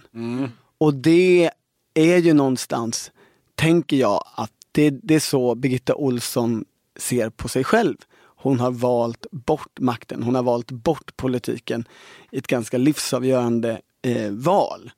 Och 0.77 0.93
det 0.93 1.51
är 1.93 2.17
ju 2.17 2.33
någonstans, 2.33 3.11
tänker 3.55 3.97
jag, 3.97 4.23
att 4.35 4.51
det, 4.71 4.89
det 4.89 5.15
är 5.15 5.19
så 5.19 5.55
Birgitta 5.55 5.95
Olsson 5.95 6.65
ser 6.99 7.29
på 7.29 7.47
sig 7.47 7.63
själv. 7.63 7.97
Hon 8.43 8.59
har 8.59 8.71
valt 8.71 9.25
bort 9.31 9.79
makten, 9.79 10.23
hon 10.23 10.35
har 10.35 10.43
valt 10.43 10.71
bort 10.71 11.17
politiken 11.17 11.87
i 12.31 12.37
ett 12.37 12.47
ganska 12.47 12.77
livsavgörande 12.77 13.81
eh, 14.01 14.31
val. 14.31 14.91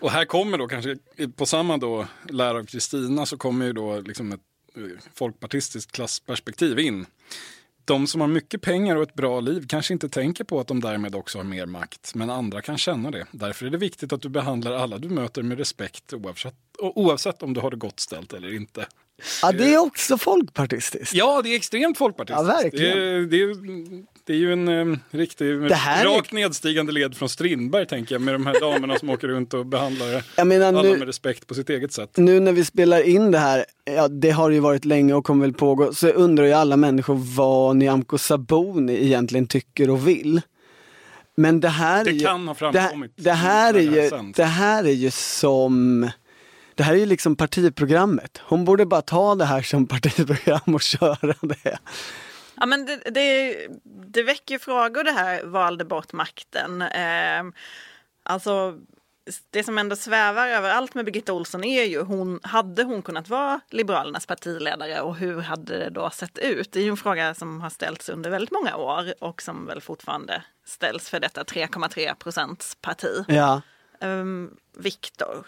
Och 0.00 0.10
här 0.10 0.24
kommer 0.24 0.58
då 0.58 0.68
kanske, 0.68 0.96
på 1.36 1.46
samma 1.46 1.76
då 1.76 2.06
lära 2.28 2.58
av 2.58 2.64
Kristina 2.64 3.26
så 3.26 3.36
kommer 3.36 3.66
ju 3.66 3.72
då 3.72 4.00
liksom 4.00 4.32
ett 4.32 4.40
eh, 4.76 4.82
folkpartistiskt 5.14 5.92
klassperspektiv 5.92 6.78
in. 6.78 7.06
De 7.84 8.06
som 8.06 8.20
har 8.20 8.28
mycket 8.28 8.62
pengar 8.62 8.96
och 8.96 9.02
ett 9.02 9.14
bra 9.14 9.40
liv 9.40 9.66
kanske 9.68 9.92
inte 9.92 10.08
tänker 10.08 10.44
på 10.44 10.60
att 10.60 10.66
de 10.66 10.80
därmed 10.80 11.14
också 11.14 11.38
har 11.38 11.44
mer 11.44 11.66
makt, 11.66 12.14
men 12.14 12.30
andra 12.30 12.62
kan 12.62 12.78
känna 12.78 13.10
det. 13.10 13.26
Därför 13.30 13.66
är 13.66 13.70
det 13.70 13.78
viktigt 13.78 14.12
att 14.12 14.22
du 14.22 14.28
behandlar 14.28 14.72
alla 14.72 14.98
du 14.98 15.08
möter 15.08 15.42
med 15.42 15.58
respekt 15.58 16.12
oavsett, 16.12 16.54
oavsett 16.78 17.42
om 17.42 17.54
du 17.54 17.60
har 17.60 17.70
det 17.70 17.76
gott 17.76 18.00
ställt 18.00 18.32
eller 18.32 18.54
inte. 18.54 18.86
Ja, 19.42 19.52
det 19.52 19.74
är 19.74 19.78
också 19.78 20.18
folkpartistiskt. 20.18 21.14
Ja, 21.14 21.40
det 21.44 21.48
är 21.52 21.56
extremt 21.56 21.98
folkpartistiskt. 21.98 22.48
Ja, 22.48 22.54
verkligen. 22.62 22.96
Det, 22.96 23.02
är, 23.02 23.20
det, 23.20 23.42
är, 23.42 24.04
det 24.26 24.32
är 24.32 24.36
ju 24.36 24.52
en 24.52 24.68
eh, 24.92 24.98
riktig, 25.10 25.60
Det 25.62 25.74
här 25.74 26.04
är- 26.06 26.08
rakt 26.16 26.32
nedstigande 26.32 26.92
led 26.92 27.16
från 27.16 27.28
Strindberg 27.28 27.86
tänker 27.86 28.14
jag, 28.14 28.22
med 28.22 28.34
de 28.34 28.46
här 28.46 28.60
damerna 28.60 28.98
som 28.98 29.10
åker 29.10 29.28
runt 29.28 29.54
och 29.54 29.66
behandlar 29.66 30.06
menar, 30.44 30.66
alla 30.66 30.82
nu- 30.82 30.96
med 30.98 31.06
respekt 31.06 31.46
på 31.46 31.54
sitt 31.54 31.70
eget 31.70 31.92
sätt. 31.92 32.10
nu 32.16 32.40
när 32.40 32.52
vi 32.52 32.64
spelar 32.64 33.02
in 33.02 33.30
det 33.30 33.38
här, 33.38 33.64
ja 33.84 34.08
det 34.08 34.30
har 34.30 34.50
ju 34.50 34.60
varit 34.60 34.84
länge 34.84 35.14
och 35.14 35.24
kommer 35.24 35.44
väl 35.46 35.54
pågå, 35.54 35.94
så 35.94 36.08
undrar 36.08 36.44
ju 36.44 36.52
alla 36.52 36.76
människor 36.76 37.14
vad 37.36 37.76
Nyamko 37.76 38.18
Sabuni 38.18 39.04
egentligen 39.04 39.46
tycker 39.46 39.90
och 39.90 40.08
vill. 40.08 40.40
Men 41.36 41.60
det 41.60 41.68
här 41.68 42.04
Det 42.04 42.10
är 42.10 42.14
ju, 42.14 42.20
kan 42.24 42.48
ha 42.48 42.54
framkommit 42.54 43.12
Det, 43.16 43.22
det, 43.22 43.32
här 43.32 43.74
är 43.74 43.80
ju, 43.80 44.10
det 44.36 44.44
här 44.44 44.84
är 44.84 44.92
ju 44.92 45.10
som 45.10 46.10
det 46.80 46.84
här 46.84 46.94
är 46.94 46.98
ju 46.98 47.06
liksom 47.06 47.36
partiprogrammet. 47.36 48.40
Hon 48.44 48.64
borde 48.64 48.86
bara 48.86 49.02
ta 49.02 49.34
det 49.34 49.44
här 49.44 49.62
som 49.62 49.86
partiprogram 49.88 50.74
och 50.74 50.82
köra 50.82 51.34
det. 51.40 51.78
Ja, 52.54 52.66
men 52.66 52.86
det, 52.86 52.96
det, 53.10 53.56
det 53.84 54.22
väcker 54.22 54.58
frågor 54.58 55.04
det 55.04 55.12
här 55.12 55.44
valde 55.44 55.84
bort 55.84 56.12
makten. 56.12 56.82
Eh, 56.82 57.42
alltså, 58.22 58.78
det 59.50 59.64
som 59.64 59.78
ändå 59.78 59.96
svävar 59.96 60.48
över 60.48 60.70
allt 60.70 60.94
med 60.94 61.04
Birgitta 61.04 61.32
Olsson 61.32 61.64
är 61.64 61.84
ju, 61.84 62.02
hon, 62.02 62.40
hade 62.42 62.82
hon 62.82 63.02
kunnat 63.02 63.28
vara 63.28 63.60
Liberalernas 63.70 64.26
partiledare 64.26 65.00
och 65.00 65.16
hur 65.16 65.40
hade 65.40 65.78
det 65.78 65.90
då 65.90 66.10
sett 66.10 66.38
ut? 66.38 66.72
Det 66.72 66.80
är 66.80 66.84
ju 66.84 66.90
en 66.90 66.96
fråga 66.96 67.34
som 67.34 67.60
har 67.60 67.70
ställts 67.70 68.08
under 68.08 68.30
väldigt 68.30 68.52
många 68.52 68.76
år 68.76 69.14
och 69.20 69.42
som 69.42 69.66
väl 69.66 69.80
fortfarande 69.80 70.42
ställs 70.66 71.10
för 71.10 71.20
detta 71.20 71.42
3,3 71.42 72.14
procents 72.14 72.76
parti. 72.80 73.24
Ja. 73.28 73.62
Um, 74.00 74.56
Viktor, 74.76 75.46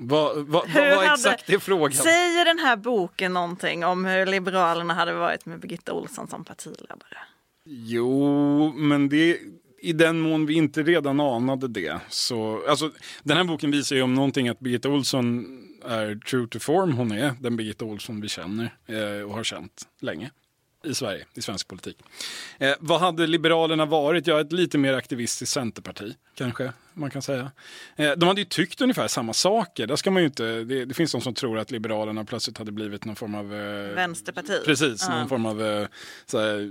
Vad, 0.00 0.36
vad, 0.36 0.46
vad 0.46 0.68
Hur 0.68 0.96
hade- 0.96 1.12
exakt 1.14 1.46
det 1.46 1.60
frågan? 1.60 1.92
säger 1.92 2.44
den 2.44 2.58
här 2.58 2.76
boken 2.76 3.32
någonting 3.32 3.84
om 3.84 4.04
hur 4.04 4.26
Liberalerna 4.26 4.94
hade 4.94 5.12
varit 5.12 5.46
med 5.46 5.60
Birgitta 5.60 5.92
Olsson 5.92 6.28
som 6.28 6.44
partiledare? 6.44 7.18
Jo, 7.64 8.72
men 8.76 9.08
det 9.08 9.38
i 9.80 9.92
den 9.92 10.20
mån 10.20 10.46
vi 10.46 10.54
inte 10.54 10.82
redan 10.82 11.20
anade 11.20 11.68
det. 11.68 12.00
Så, 12.08 12.62
alltså, 12.68 12.90
den 13.22 13.36
här 13.36 13.44
boken 13.44 13.70
visar 13.70 13.96
ju 13.96 14.02
om 14.02 14.14
någonting 14.14 14.48
att 14.48 14.60
Birgitta 14.60 14.88
Olsson 14.88 15.46
är 15.84 16.14
true 16.30 16.48
to 16.48 16.58
form. 16.58 16.92
Hon 16.92 17.12
är 17.12 17.32
den 17.40 17.56
Birgitta 17.56 17.84
Olsson 17.84 18.20
vi 18.20 18.28
känner 18.28 18.74
eh, 18.86 19.22
och 19.28 19.34
har 19.34 19.44
känt 19.44 19.82
länge 20.00 20.30
i 20.84 20.94
Sverige, 20.94 21.26
i 21.34 21.42
svensk 21.42 21.68
politik. 21.68 21.96
Eh, 22.58 22.74
vad 22.80 23.00
hade 23.00 23.26
Liberalerna 23.26 23.86
varit? 23.86 24.26
Ja, 24.26 24.40
ett 24.40 24.52
lite 24.52 24.78
mer 24.78 24.94
aktivistiskt 24.94 25.52
Centerparti, 25.54 26.14
kanske 26.34 26.72
man 26.94 27.10
kan 27.10 27.22
säga. 27.22 27.50
Eh, 27.96 28.12
de 28.12 28.28
hade 28.28 28.40
ju 28.40 28.44
tyckt 28.44 28.80
ungefär 28.80 29.08
samma 29.08 29.32
saker. 29.32 29.86
Där 29.86 29.96
ska 29.96 30.10
man 30.10 30.22
inte, 30.22 30.44
det, 30.64 30.84
det 30.84 30.94
finns 30.94 31.12
de 31.12 31.20
som 31.20 31.34
tror 31.34 31.58
att 31.58 31.70
Liberalerna 31.70 32.24
plötsligt 32.24 32.58
hade 32.58 32.72
blivit 32.72 33.04
någon 33.04 33.16
form 33.16 33.34
av 33.34 33.54
eh, 33.54 33.94
Vänsterparti. 33.94 34.60
Precis, 34.64 35.06
Ja. 35.08 35.18
någon 35.18 35.28
form 35.28 35.46
av 35.46 35.62
eh, 35.62 35.86
såhär, 36.26 36.70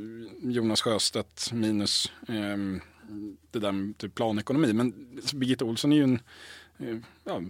Jonas 0.52 0.82
Sjöstedt 0.82 1.52
minus 1.54 2.12
ehm, 2.28 2.82
det 3.52 3.60
där 3.60 3.72
med 3.72 3.98
typ 3.98 4.16
planekonomi. 4.16 4.74
Men 4.74 4.94
Birgitta 5.34 5.66
Olsson 5.66 5.92
är 5.92 5.98
ju 5.98 6.04
en 6.04 6.20
eh, 6.80 6.98
ja, 7.28 7.42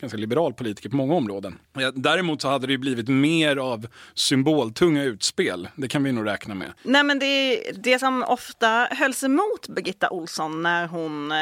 ganska 0.00 0.18
liberal 0.18 0.54
politiker 0.54 0.88
på 0.88 0.96
många 0.96 1.14
områden. 1.14 1.58
Däremot 1.94 2.42
så 2.42 2.48
hade 2.48 2.66
det 2.66 2.72
ju 2.72 2.78
blivit 2.78 3.08
mer 3.08 3.56
av 3.56 3.86
symboltunga 4.14 5.04
utspel. 5.04 5.68
Det 5.76 5.88
kan 5.88 6.04
vi 6.04 6.12
nog 6.12 6.26
räkna 6.26 6.54
med. 6.54 6.72
Nej 6.82 7.04
men 7.04 7.18
det, 7.18 7.62
det 7.74 7.98
som 7.98 8.22
ofta 8.22 8.88
hölls 8.90 9.24
emot 9.24 9.68
Birgitta 9.68 10.10
Olsson 10.10 10.62
när, 10.62 10.86
hon, 10.86 11.32
eh, 11.32 11.36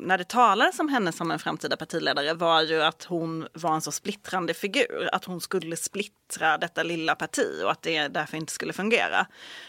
när 0.00 0.18
det 0.18 0.28
talades 0.28 0.80
om 0.80 0.88
henne 0.88 1.12
som 1.12 1.30
en 1.30 1.38
framtida 1.38 1.76
partiledare 1.76 2.34
var 2.34 2.62
ju 2.62 2.82
att 2.82 3.04
hon 3.04 3.46
var 3.52 3.74
en 3.74 3.80
så 3.80 3.92
splittrande 3.92 4.54
figur. 4.54 5.08
Att 5.12 5.24
hon 5.24 5.40
skulle 5.40 5.76
splittra 5.76 6.58
detta 6.58 6.82
lilla 6.82 7.14
parti 7.14 7.46
och 7.64 7.70
att 7.70 7.82
det 7.82 8.08
därför 8.08 8.36
inte 8.36 8.52
skulle 8.52 8.72
fungera. 8.72 9.26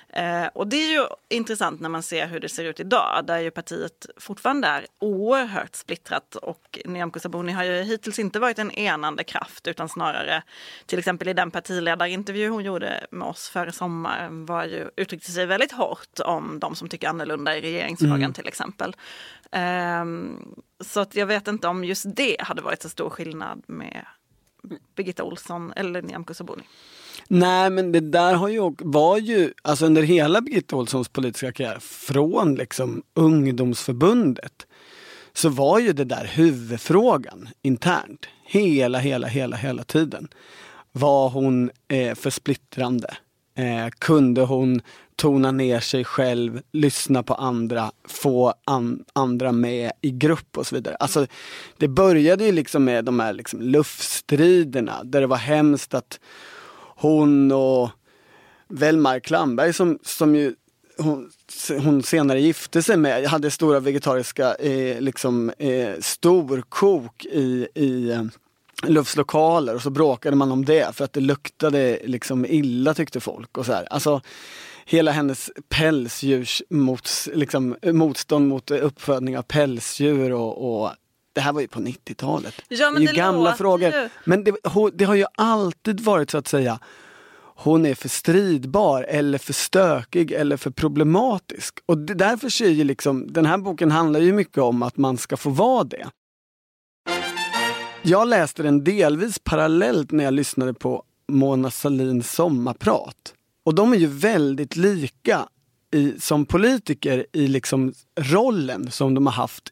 Eh, 0.09 0.45
och 0.53 0.67
det 0.67 0.77
är 0.77 0.91
ju 0.91 1.05
intressant 1.29 1.81
när 1.81 1.89
man 1.89 2.03
ser 2.03 2.27
hur 2.27 2.39
det 2.39 2.50
ser 2.50 2.63
ut 2.63 2.79
idag 2.79 3.23
där 3.27 3.39
ju 3.39 3.51
partiet 3.51 4.05
fortfarande 4.17 4.67
är 4.67 4.85
oerhört 5.00 5.75
splittrat 5.75 6.35
och 6.35 6.79
Nyamko 6.85 7.19
Sabuni 7.33 7.51
har 7.51 7.63
ju 7.63 7.83
hittills 7.83 8.19
inte 8.19 8.39
varit 8.39 8.59
en 8.59 8.71
enande 8.71 9.23
kraft 9.23 9.67
utan 9.67 9.89
snarare 9.89 10.43
till 10.85 10.99
exempel 10.99 11.27
i 11.27 11.33
den 11.33 11.51
partiledarintervju 11.51 12.49
hon 12.49 12.63
gjorde 12.63 13.07
med 13.11 13.27
oss 13.27 13.49
före 13.49 13.71
sommaren 13.71 14.45
var 14.45 14.65
ju, 14.65 14.89
uttryckte 14.95 15.31
sig 15.31 15.45
väldigt 15.45 15.71
hårt 15.71 16.19
om 16.25 16.59
de 16.59 16.75
som 16.75 16.89
tycker 16.89 17.07
annorlunda 17.09 17.57
i 17.57 17.61
regeringsfrågan 17.61 18.33
till 18.33 18.47
exempel. 18.47 18.95
Ehm, 19.51 20.39
så 20.79 20.99
att 20.99 21.15
jag 21.15 21.25
vet 21.25 21.47
inte 21.47 21.67
om 21.67 21.83
just 21.83 22.15
det 22.15 22.35
hade 22.39 22.61
varit 22.61 22.81
så 22.81 22.89
stor 22.89 23.09
skillnad 23.09 23.63
med 23.67 24.05
Birgitta 24.95 25.23
Olsson 25.23 25.73
eller 25.75 26.01
Nyamko 26.01 26.33
Sabuni. 26.33 26.63
Nej 27.27 27.69
men 27.69 27.91
det 27.91 27.99
där 27.99 28.33
har 28.33 28.47
ju, 28.47 28.75
var 28.77 29.17
ju, 29.17 29.53
alltså 29.61 29.85
under 29.85 30.01
hela 30.01 30.41
Birgitta 30.41 30.75
Olssons 30.75 31.09
politiska 31.09 31.51
karriär, 31.51 31.79
från 31.79 32.55
liksom 32.55 33.03
ungdomsförbundet, 33.13 34.67
så 35.35 35.49
var 35.49 35.79
ju 35.79 35.93
det 35.93 36.03
där 36.03 36.25
huvudfrågan 36.33 37.49
internt. 37.61 38.25
Hela, 38.45 38.99
hela, 38.99 39.27
hela, 39.27 39.55
hela 39.55 39.83
tiden. 39.83 40.27
Var 40.91 41.29
hon 41.29 41.71
eh, 41.87 42.15
för 42.15 42.29
splittrande? 42.29 43.17
Eh, 43.55 43.89
kunde 43.99 44.41
hon 44.41 44.81
tona 45.15 45.51
ner 45.51 45.79
sig 45.79 46.03
själv, 46.03 46.61
lyssna 46.71 47.23
på 47.23 47.33
andra, 47.33 47.91
få 48.07 48.53
an, 48.65 49.03
andra 49.13 49.51
med 49.51 49.91
i 50.01 50.11
grupp 50.11 50.57
och 50.57 50.67
så 50.67 50.75
vidare. 50.75 50.95
Alltså, 50.95 51.27
det 51.77 51.87
började 51.87 52.45
ju 52.45 52.51
liksom 52.51 52.83
med 52.83 53.05
de 53.05 53.19
här 53.19 53.33
liksom 53.33 53.61
luftstriderna 53.61 55.03
där 55.03 55.21
det 55.21 55.27
var 55.27 55.37
hemskt 55.37 55.93
att 55.93 56.19
hon 56.95 57.51
och 57.51 57.89
Velmar 58.67 59.19
Klamberg 59.19 59.73
som, 59.73 59.99
som 60.03 60.35
ju 60.35 60.55
hon, 60.97 61.31
hon 61.83 62.03
senare 62.03 62.41
gifte 62.41 62.83
sig 62.83 62.97
med, 62.97 63.25
hade 63.25 63.51
stora 63.51 63.79
vegetariska 63.79 64.55
eh, 64.55 65.01
liksom, 65.01 65.50
eh, 65.57 65.93
storkok 66.00 67.25
i, 67.25 67.67
i 67.75 68.12
eh, 68.12 68.23
Lufs 68.83 69.15
lokaler 69.17 69.75
och 69.75 69.81
så 69.81 69.89
bråkade 69.89 70.35
man 70.35 70.51
om 70.51 70.65
det 70.65 70.95
för 70.95 71.05
att 71.05 71.13
det 71.13 71.19
luktade 71.19 72.00
liksom 72.03 72.45
illa 72.45 72.93
tyckte 72.93 73.19
folk. 73.19 73.57
Och 73.57 73.65
så 73.65 73.73
här. 73.73 73.88
Alltså, 73.89 74.21
hela 74.85 75.12
hennes 75.12 75.51
pälsdjurs 75.69 76.62
mot, 76.69 77.09
liksom, 77.33 77.75
motstånd 77.83 78.47
mot 78.47 78.71
uppfödning 78.71 79.38
av 79.38 79.41
pälsdjur 79.41 80.31
och, 80.33 80.83
och 80.83 80.91
det 81.33 81.41
här 81.41 81.53
var 81.53 81.62
ju 81.62 81.67
på 81.67 81.79
90-talet. 81.79 82.55
Ja, 82.67 82.91
men 82.91 82.93
det 82.95 83.00
är 83.00 83.01
ju 83.01 83.07
det 83.07 83.17
gamla 83.17 83.55
frågor. 83.55 83.93
ju- 83.93 84.09
Men 84.25 84.43
det, 84.43 84.55
det 84.93 85.05
har 85.05 85.15
ju 85.15 85.25
alltid 85.35 86.00
varit 86.00 86.31
så 86.31 86.38
att 86.38 86.47
säga 86.47 86.79
hon 87.63 87.86
är 87.86 87.96
för 87.96 88.10
stridbar 88.10 89.03
eller 89.03 89.38
för 89.38 89.53
stökig 89.53 90.32
eller 90.32 90.58
för 90.58 90.72
problematisk. 90.72 91.79
Och 91.86 91.98
det, 91.98 92.13
därför 92.13 92.50
så 92.50 92.63
är 92.63 92.70
ju 92.70 92.84
liksom, 92.84 93.34
den 93.34 93.46
här 93.46 93.58
boken 93.58 93.91
handlar 93.91 94.20
ju 94.20 94.34
mycket 94.34 94.58
om 94.58 94.84
att 94.84 94.98
man 94.98 95.17
ska 95.17 95.38
få 95.38 95.50
vara 95.50 95.84
det. 95.84 96.08
Jag 98.01 98.27
läste 98.27 98.63
den 98.63 98.84
delvis 98.84 99.39
parallellt 99.39 100.12
när 100.12 100.24
jag 100.24 100.34
lyssnade 100.34 100.74
på 100.74 101.03
Mona 101.27 101.72
Sahlins 101.72 102.32
sommarprat. 102.32 103.34
Och 103.65 103.75
de 103.75 103.93
är 103.93 103.98
ju 103.98 104.08
väldigt 104.08 104.75
lika 104.75 105.48
i, 105.93 106.20
som 106.20 106.46
politiker 106.46 107.25
i 107.34 107.48
liksom 107.48 107.93
rollen 108.20 108.91
som 108.91 109.13
de 109.13 109.25
har 109.25 109.34
haft 109.34 109.70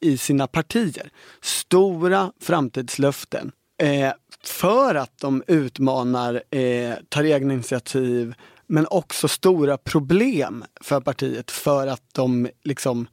i 0.00 0.16
sina 0.16 0.46
partier. 0.46 1.10
Stora 1.40 2.32
framtidslöften. 2.40 3.52
Eh, 3.80 4.12
för 4.44 4.94
att 4.94 5.18
de 5.18 5.42
utmanar, 5.46 6.42
eh, 6.50 6.94
tar 7.08 7.24
egna 7.24 7.54
initiativ 7.54 8.34
men 8.66 8.86
också 8.90 9.28
stora 9.28 9.78
problem 9.78 10.64
för 10.80 11.00
partiet 11.00 11.50
för 11.50 11.86
att 11.86 12.02
de 12.12 12.48
liksom 12.64 13.08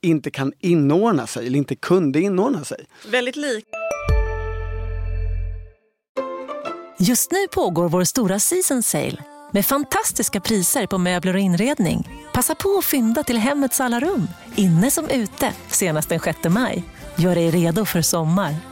inte 0.00 0.30
kan 0.30 0.52
inordna 0.58 1.26
sig 1.26 1.46
eller 1.46 1.58
inte 1.58 1.76
kunde 1.76 2.20
inordna 2.20 2.64
sig. 2.64 2.86
Väldigt 3.06 3.36
lik. 3.36 3.64
Just 6.98 7.32
nu 7.32 7.46
pågår 7.54 7.88
vår 7.88 8.04
stora 8.04 8.38
season 8.38 8.82
sale 8.82 9.24
med 9.52 9.66
fantastiska 9.66 10.40
priser 10.40 10.86
på 10.86 10.98
möbler 10.98 11.34
och 11.34 11.40
inredning. 11.40 12.08
Passa 12.32 12.54
på 12.54 12.78
att 12.78 12.84
fynda 12.84 13.22
till 13.22 13.38
hemmets 13.38 13.80
alla 13.80 14.00
rum, 14.00 14.28
inne 14.56 14.90
som 14.90 15.08
ute, 15.08 15.52
senast 15.70 16.08
den 16.08 16.20
6 16.20 16.38
maj. 16.48 16.84
Gör 17.16 17.34
dig 17.34 17.50
redo 17.50 17.84
för 17.84 18.02
sommar. 18.02 18.71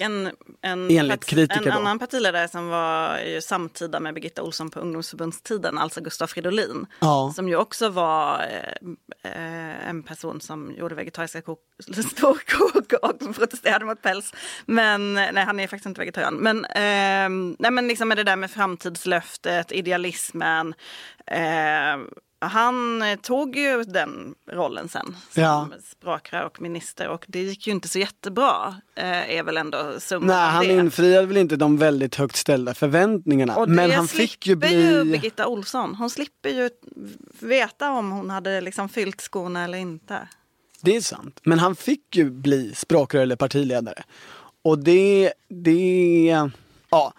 En, 0.00 0.30
en, 0.60 0.90
en 0.90 1.18
då. 1.64 1.70
annan 1.70 1.98
partiledare 1.98 2.48
som 2.48 2.68
var 2.68 3.18
ju 3.18 3.40
samtida 3.40 4.00
med 4.00 4.14
Birgitta 4.14 4.42
Olsson 4.42 4.70
på 4.70 4.80
ungdomsförbundstiden, 4.80 5.78
alltså 5.78 6.00
Gustaf 6.00 6.30
Fridolin. 6.30 6.86
Ja. 7.00 7.32
Som 7.36 7.48
ju 7.48 7.56
också 7.56 7.88
var 7.88 8.46
eh, 9.22 9.88
en 9.88 10.02
person 10.02 10.40
som 10.40 10.74
gjorde 10.78 10.94
vegetariska 10.94 11.42
kok, 11.42 11.60
storkok 12.10 12.92
och 13.02 13.34
protesterade 13.36 13.84
mot 13.84 14.02
päls. 14.02 14.34
Men 14.66 15.14
nej, 15.14 15.44
han 15.44 15.60
är 15.60 15.66
faktiskt 15.66 15.86
inte 15.86 16.00
vegetarian. 16.00 16.34
Men, 16.34 16.64
eh, 16.64 17.54
nej, 17.58 17.70
men 17.70 17.88
liksom 17.88 18.08
med 18.08 18.16
det 18.16 18.24
där 18.24 18.36
med 18.36 18.50
framtidslöftet, 18.50 19.72
idealismen. 19.72 20.74
Eh, 21.26 21.96
han 22.40 23.02
eh, 23.02 23.16
tog 23.18 23.56
ju 23.56 23.82
den 23.82 24.34
rollen 24.50 24.88
sen 24.88 25.16
som 25.30 25.42
Ja. 25.42 25.68
språkrör 25.90 26.44
och 26.44 26.60
minister 26.60 27.08
och 27.08 27.24
det 27.28 27.42
gick 27.42 27.66
ju 27.66 27.72
inte 27.72 27.88
så 27.88 27.98
jättebra. 27.98 28.74
Eh, 28.96 29.36
är 29.36 29.42
väl 29.42 29.56
ändå 29.56 29.94
summan 30.00 30.26
Nej, 30.26 30.50
han 30.50 30.66
det. 30.66 30.72
infriade 30.74 31.26
väl 31.26 31.36
inte 31.36 31.56
de 31.56 31.76
väldigt 31.78 32.14
högt 32.14 32.36
ställda 32.36 32.74
förväntningarna. 32.74 33.66
Men 33.66 33.90
han 33.90 34.08
fick 34.08 34.46
ju 34.46 34.56
bli... 34.56 34.74
ju 34.74 35.04
Birgitta 35.04 35.46
Olsson. 35.46 35.94
Hon 35.94 36.10
slipper 36.10 36.48
ju 36.50 36.70
veta 37.38 37.90
om 37.92 38.10
hon 38.10 38.30
hade 38.30 38.60
liksom 38.60 38.88
fyllt 38.88 39.20
skorna 39.20 39.64
eller 39.64 39.78
inte. 39.78 40.28
Det 40.80 40.96
är 40.96 41.00
sant. 41.00 41.40
Men 41.42 41.58
han 41.58 41.76
fick 41.76 42.16
ju 42.16 42.30
bli 42.30 42.74
språkrör 42.74 43.22
eller 43.22 43.36
partiledare. 43.36 44.02
Och 44.62 44.78
det, 44.78 45.32
det, 45.48 46.36
ja, 46.90 47.12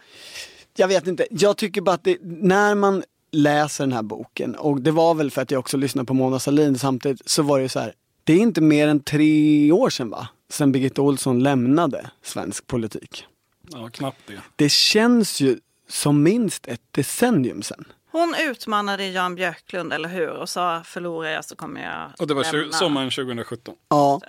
jag 0.76 0.88
vet 0.88 1.08
inte. 1.08 1.28
Jag 1.32 1.58
tycker 1.58 1.82
bara 1.82 1.96
att 1.96 2.04
det, 2.04 2.18
när 2.22 2.76
man 2.76 3.04
läser 3.32 3.84
den 3.84 3.94
här 3.94 4.02
boken, 4.04 4.56
och 4.56 4.82
det 4.82 4.92
var 4.92 5.14
väl 5.14 5.32
för 5.32 5.42
att 5.42 5.52
jag 5.52 5.60
också 5.60 5.78
lyssnade 5.78 6.06
på 6.06 6.14
Mona 6.14 6.40
Sahlin 6.40 6.78
samtidigt, 6.78 7.30
så 7.30 7.44
var 7.44 7.58
det 7.58 7.64
ju 7.64 7.70
så 7.70 7.80
här, 7.80 7.94
det 8.24 8.34
är 8.34 8.38
inte 8.38 8.62
mer 8.62 8.88
än 8.88 9.00
tre 9.00 9.72
år 9.72 9.90
sedan 9.90 10.10
va? 10.10 10.28
Sen 10.50 10.72
Birgitta 10.72 11.02
Olsson 11.02 11.44
lämnade 11.44 12.10
svensk 12.24 12.68
politik. 12.68 13.26
Ja, 13.72 13.90
knappt 13.90 14.18
det. 14.28 14.42
Det 14.56 14.72
känns 14.72 15.42
ju 15.42 15.60
som 15.90 16.24
minst 16.24 16.68
ett 16.68 16.82
decennium 16.92 17.62
sedan. 17.62 17.86
Hon 18.12 18.36
utmanade 18.50 19.08
Jan 19.08 19.36
Björklund, 19.36 19.94
eller 19.94 20.10
hur? 20.10 20.30
Och 20.30 20.50
sa 20.50 20.82
förlorar 20.86 21.30
jag 21.30 21.46
så 21.46 21.56
kommer 21.56 21.84
jag 21.84 22.12
Och 22.20 22.28
det 22.28 22.34
var 22.34 22.54
lämna. 22.54 22.72
sommaren 22.72 23.10
2017. 23.12 23.76
Ja, 23.90 24.22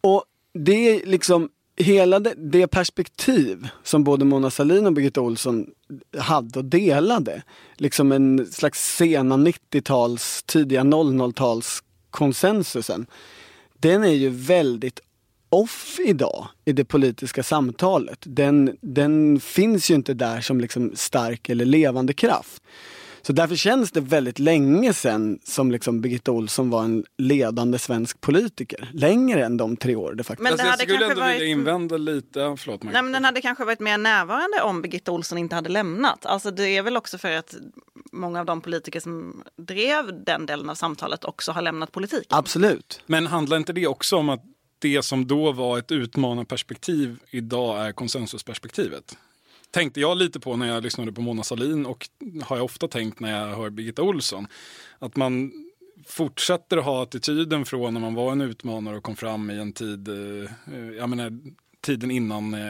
och 0.00 0.24
det 0.54 0.72
är 0.72 1.06
liksom 1.06 1.48
hela 1.82 2.20
det, 2.20 2.34
det 2.36 2.66
perspektiv 2.66 3.68
som 3.82 4.04
både 4.04 4.24
Mona 4.24 4.50
Sahlin 4.50 4.86
och 4.86 4.92
Birgitta 4.92 5.20
Olsson 5.20 5.66
hade 6.18 6.58
och 6.58 6.64
delade. 6.64 7.42
Liksom 7.76 8.12
en 8.12 8.46
slags 8.46 8.96
sena 8.96 9.36
90-tals, 9.36 10.42
tidiga 10.46 10.82
00-tals 10.82 11.82
konsensusen. 12.10 13.06
Den 13.78 14.04
är 14.04 14.12
ju 14.12 14.28
väldigt 14.28 15.00
off 15.48 15.96
idag 16.06 16.48
i 16.64 16.72
det 16.72 16.84
politiska 16.84 17.42
samtalet. 17.42 18.18
Den, 18.22 18.76
den 18.80 19.40
finns 19.40 19.90
ju 19.90 19.94
inte 19.94 20.14
där 20.14 20.40
som 20.40 20.60
liksom 20.60 20.92
stark 20.94 21.48
eller 21.48 21.64
levande 21.64 22.12
kraft. 22.12 22.62
Så 23.22 23.32
därför 23.32 23.56
känns 23.56 23.90
det 23.90 24.00
väldigt 24.00 24.38
länge 24.38 24.94
sedan 24.94 25.38
som 25.44 25.70
liksom 25.70 26.00
Birgitta 26.00 26.32
Olsson 26.32 26.70
var 26.70 26.84
en 26.84 27.04
ledande 27.18 27.78
svensk 27.78 28.20
politiker. 28.20 28.90
Längre 28.94 29.44
än 29.44 29.56
de 29.56 29.76
tre 29.76 29.96
år 29.96 30.14
det 30.14 30.24
faktiskt 30.24 30.42
Men 30.42 30.52
alltså, 30.52 30.64
det 30.64 30.68
jag 30.68 30.70
hade 30.70 30.82
skulle 30.82 30.98
kanske 30.98 31.12
ändå 31.12 31.20
varit... 31.20 31.34
vilja 31.34 31.48
invända 31.48 31.96
lite. 31.96 32.56
Förlåt. 32.58 32.82
Nej, 32.82 33.02
men 33.02 33.12
den 33.12 33.24
hade 33.24 33.40
kanske 33.40 33.64
varit 33.64 33.80
mer 33.80 33.98
närvarande 33.98 34.62
om 34.62 34.82
Birgitta 34.82 35.12
Olsson 35.12 35.38
inte 35.38 35.54
hade 35.54 35.68
lämnat. 35.68 36.26
Alltså 36.26 36.50
det 36.50 36.76
är 36.76 36.82
väl 36.82 36.96
också 36.96 37.18
för 37.18 37.32
att 37.32 37.54
många 38.12 38.40
av 38.40 38.46
de 38.46 38.60
politiker 38.60 39.00
som 39.00 39.42
drev 39.56 40.24
den 40.24 40.46
delen 40.46 40.70
av 40.70 40.74
samtalet 40.74 41.24
också 41.24 41.52
har 41.52 41.62
lämnat 41.62 41.92
politiken. 41.92 42.26
Absolut. 42.38 43.00
Men 43.06 43.26
handlar 43.26 43.56
inte 43.56 43.72
det 43.72 43.86
också 43.86 44.16
om 44.16 44.28
att 44.28 44.44
det 44.78 45.02
som 45.02 45.26
då 45.26 45.52
var 45.52 45.78
ett 45.78 45.92
utmanarperspektiv 45.92 47.18
idag 47.30 47.86
är 47.86 47.92
konsensusperspektivet? 47.92 49.16
Tänkte 49.70 50.00
jag 50.00 50.18
lite 50.18 50.40
på 50.40 50.56
när 50.56 50.66
jag 50.66 50.82
lyssnade 50.82 51.12
på 51.12 51.20
Mona 51.20 51.42
Sahlin 51.42 51.86
och 51.86 52.08
har 52.42 52.56
jag 52.56 52.64
ofta 52.64 52.88
tänkt 52.88 53.20
när 53.20 53.38
jag 53.40 53.56
hör 53.56 53.70
Birgitta 53.70 54.02
Olsson. 54.02 54.46
Att 54.98 55.16
man 55.16 55.52
fortsätter 56.06 56.76
att 56.76 56.84
ha 56.84 57.02
attityden 57.02 57.64
från 57.64 57.94
när 57.94 58.00
man 58.00 58.14
var 58.14 58.32
en 58.32 58.40
utmanare 58.40 58.96
och 58.96 59.02
kom 59.02 59.16
fram 59.16 59.50
i 59.50 59.58
en 59.58 59.72
tid, 59.72 60.08
eh, 60.08 60.50
jag 60.98 61.08
menar, 61.08 61.40
tiden 61.80 62.10
innan 62.10 62.54
eh, 62.54 62.60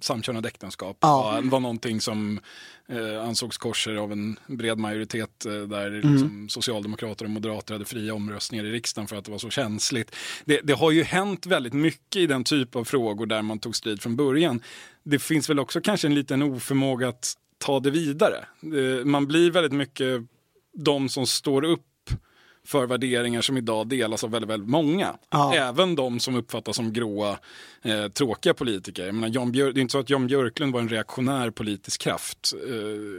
samkönade 0.00 0.48
äktenskap 0.48 0.96
Ja. 1.00 1.22
var, 1.22 1.42
var 1.50 1.60
någonting 1.60 2.00
som 2.00 2.40
eh, 2.88 3.22
ansågs 3.22 3.58
korser 3.58 3.94
av 3.96 4.12
en 4.12 4.38
bred 4.46 4.78
majoritet 4.78 5.46
eh, 5.46 5.52
där 5.52 5.90
liksom, 5.90 6.48
socialdemokrater 6.48 7.24
och 7.24 7.30
moderater 7.30 7.74
hade 7.74 7.84
fria 7.84 8.14
omröstningar 8.14 8.64
i 8.64 8.72
riksdagen 8.72 9.08
för 9.08 9.16
att 9.16 9.24
det 9.24 9.30
var 9.30 9.38
så 9.38 9.50
känsligt. 9.50 10.16
Det, 10.44 10.60
det 10.64 10.72
har 10.72 10.90
ju 10.90 11.02
hänt 11.02 11.46
väldigt 11.46 11.72
mycket 11.72 12.16
i 12.16 12.26
den 12.26 12.44
typ 12.44 12.76
av 12.76 12.84
frågor 12.84 13.26
där 13.26 13.42
man 13.42 13.58
tog 13.58 13.76
strid 13.76 14.02
från 14.02 14.16
början. 14.16 14.62
Det 15.02 15.18
finns 15.18 15.50
väl 15.50 15.58
också 15.60 15.80
kanske 15.80 16.06
en 16.08 16.14
liten 16.14 16.42
oförmåga 16.42 17.08
att 17.08 17.34
ta 17.58 17.80
det 17.80 17.90
vidare. 17.90 18.44
Eh, 18.62 19.04
man 19.04 19.26
blir 19.26 19.50
väldigt 19.50 19.72
mycket 19.72 20.22
de 20.74 21.08
som 21.08 21.26
står 21.26 21.64
upp 21.64 21.86
för 22.66 22.86
värderingar 22.86 23.42
som 23.42 23.56
idag 23.56 23.86
delas 23.88 24.24
av 24.24 24.30
väldigt, 24.30 24.50
väldigt 24.50 24.68
många. 24.68 25.14
Ja. 25.30 25.54
Även 25.54 25.94
de 25.94 26.20
som 26.20 26.36
uppfattas 26.36 26.76
som 26.76 26.92
gråa, 26.92 27.38
eh, 27.82 28.08
tråkiga 28.08 28.54
politiker. 28.54 29.06
Jag 29.06 29.14
menar, 29.14 29.34
Jan 29.34 29.52
Björ- 29.52 29.72
det 29.72 29.80
är 29.80 29.82
inte 29.82 29.92
så 29.92 29.98
att 29.98 30.10
Jan 30.10 30.26
Björklund 30.26 30.72
var 30.72 30.80
en 30.80 30.88
reaktionär 30.88 31.50
politisk 31.50 32.00
kraft. 32.00 32.52
Eh, 32.68 32.74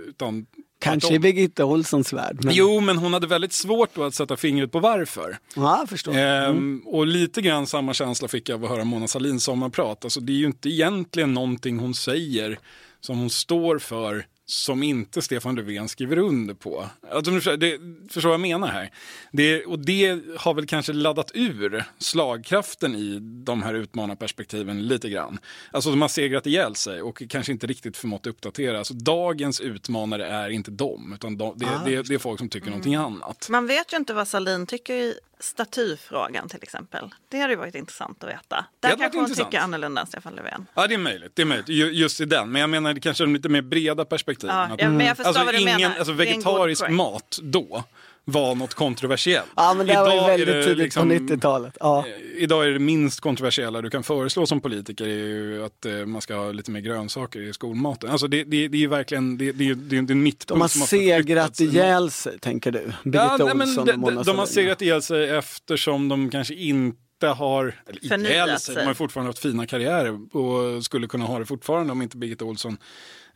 utan 0.10 0.46
Kanske 0.80 1.14
i. 1.14 1.20
Birgitta 1.20 1.66
Olssons 1.66 2.14
värld. 2.14 2.40
Men... 2.44 2.54
Jo, 2.56 2.80
men 2.80 2.98
hon 2.98 3.14
hade 3.14 3.28
väldigt 3.28 3.54
svårt 3.54 3.98
att 3.98 4.16
sätta 4.16 4.38
fingret 4.38 4.72
på 4.72 4.80
varför. 4.80 5.38
Ja, 5.56 5.86
förstår. 5.90 6.16
Ehm, 6.18 6.82
och 6.86 7.08
lite 7.08 7.42
grann 7.42 7.68
samma 7.68 7.94
känsla 7.94 8.28
fick 8.28 8.50
jag 8.50 8.56
av 8.56 8.64
att 8.64 8.70
höra 8.70 8.84
Mona 8.84 9.08
Sahlins 9.08 9.44
sommarprat. 9.44 10.04
Alltså, 10.04 10.20
det 10.20 10.32
är 10.32 10.38
ju 10.38 10.46
inte 10.46 10.70
egentligen 10.70 11.34
någonting 11.34 11.80
hon 11.80 11.94
säger 11.94 12.60
som 13.02 13.20
hon 13.20 13.30
står 13.30 13.80
för 13.80 14.26
som 14.54 14.84
inte 14.84 15.22
Stefan 15.22 15.56
Löfven 15.56 15.90
skriver 15.90 16.18
under 16.18 16.54
på. 16.54 16.90
Alltså, 17.12 17.56
det, 17.56 17.80
förstår 18.10 18.30
vad 18.30 18.34
jag 18.34 18.42
menar 18.42 18.68
här? 18.68 18.92
Det, 19.32 19.66
och 19.66 19.80
det 19.80 20.22
har 20.38 20.54
väl 20.54 20.66
kanske 20.66 20.94
laddat 20.94 21.32
ur 21.34 21.84
slagkraften 21.98 22.96
i 22.96 23.20
de 23.22 23.64
här 23.64 23.74
utmanarperspektiven 23.74 24.88
lite 24.88 25.10
grann. 25.10 25.40
Alltså 25.72 25.90
de 25.90 26.02
har 26.02 26.10
segrat 26.10 26.48
ihjäl 26.48 26.76
sig 26.76 27.02
och 27.02 27.24
kanske 27.30 27.52
inte 27.52 27.68
riktigt 27.68 27.98
förmått 27.98 28.28
uppdatera. 28.28 28.78
Alltså, 28.78 28.94
dagens 28.94 29.62
utmanare 29.62 30.28
är 30.28 30.50
inte 30.50 30.72
de, 30.72 31.14
utan 31.14 31.38
de, 31.38 31.58
det, 31.58 31.66
det, 31.86 32.02
det 32.08 32.14
är 32.14 32.20
folk 32.20 32.40
som 32.40 32.50
tycker 32.50 32.68
någonting 32.68 32.96
annat. 32.96 33.48
Man 33.50 33.68
vet 33.68 33.94
ju 33.94 33.98
inte 33.98 34.14
vad 34.14 34.28
Salin 34.28 34.68
tycker 34.68 34.94
i 34.94 35.14
statyfrågan 35.40 36.50
till 36.50 36.60
exempel. 36.64 37.10
Det 37.30 37.40
hade 37.40 37.54
ju 37.54 37.60
varit 37.60 37.76
intressant 37.76 38.24
att 38.24 38.30
veta. 38.30 38.66
Där 38.80 38.90
kanske 38.90 39.20
intressant. 39.20 39.52
tycker 39.52 39.64
annorlunda 39.64 40.02
än 40.02 40.08
Stefan 40.08 40.34
Löfven. 40.36 40.66
Ja, 40.74 40.88
det 40.88 40.94
är 40.94 40.98
möjligt. 40.98 41.32
Det 41.36 41.42
är 41.42 41.46
möjligt. 41.46 41.70
Ju- 41.70 41.92
Just 41.92 42.22
i 42.22 42.26
den. 42.26 42.52
Men 42.52 42.62
jag 42.62 42.70
menar 42.70 42.94
det 42.94 43.00
kanske 43.00 43.24
är 43.24 43.28
lite 43.28 43.50
mer 43.50 43.62
breda 43.62 44.06
perspektiv. 44.06 44.50
Ja, 44.50 44.70
ja, 44.78 44.90
men 44.90 45.08
jag 45.08 45.18
förstår 45.18 45.30
alltså, 45.30 45.46
vad 45.46 45.54
du 45.54 45.60
ingen, 45.62 45.82
menar. 45.82 45.96
Alltså 45.98 46.14
vegetarisk 46.14 46.90
mat 46.90 47.40
då 47.42 47.84
var 48.26 48.56
något 48.56 48.74
kontroversiellt. 48.74 49.50
Ja 49.56 49.74
men 49.74 49.88
det 49.88 49.96
var 49.96 50.14
Idag 50.14 50.24
är 50.24 50.28
väldigt 50.28 50.48
det 50.48 50.64
tidigt 50.64 50.78
liksom- 50.78 51.10
på 51.10 51.16
90-talet. 51.16 51.78
Ja. 51.80 52.06
Eh, 52.08 52.44
Idag 52.44 52.66
är 52.66 52.72
det 52.72 52.80
minst 52.80 53.20
kontroversiella 53.20 53.82
du 53.82 53.90
kan 53.90 54.04
föreslå 54.04 54.46
som 54.46 54.62
politiker 54.62 55.06
är 55.06 55.28
ju 55.28 55.66
att 55.66 55.86
eh, 55.86 55.92
man 55.92 56.22
ska 56.22 56.36
ha 56.36 56.52
lite 56.52 56.72
mer 56.72 56.80
grönsaker 56.80 57.40
i 57.40 57.54
skolmaten. 57.54 58.10
Alltså 58.10 58.28
det, 58.28 58.44
det, 58.44 58.68
det 58.68 58.78
är 58.78 58.80
ju 58.80 58.88
verkligen, 58.88 59.38
det, 59.38 59.52
det, 59.52 59.74
det, 59.74 59.96
är 59.96 60.12
en 60.12 60.24
mittpunkt 60.24 60.50
De 60.50 60.62
har 60.62 60.88
segrat 60.88 61.60
ihjäl 61.60 62.12
sig, 62.12 62.40
tänker 62.40 62.72
du? 62.72 62.80
Birgitta 62.80 63.36
Ja, 63.40 63.46
nej, 63.46 63.56
men 63.56 63.62
Olsson 63.62 63.86
de, 63.86 64.16
de, 64.16 64.24
de 64.24 64.40
har 64.40 64.46
segrat 64.46 64.82
ihjäl 64.82 65.02
sig 65.02 65.30
eftersom 65.30 66.10
de 66.10 66.30
kanske 66.30 66.54
inte 66.54 66.98
har, 67.28 67.82
eller 67.86 68.58
sig. 68.58 68.76
de 68.76 68.86
har 68.86 68.94
fortfarande 68.94 69.30
haft 69.30 69.40
fina 69.40 69.68
karriärer 69.68 70.36
och 70.36 70.86
skulle 70.86 71.08
kunna 71.08 71.26
ha 71.26 71.40
det 71.40 71.46
fortfarande 71.46 71.92
om 71.92 72.02
inte 72.02 72.18
Birgitta 72.18 72.46
Olsson 72.46 72.78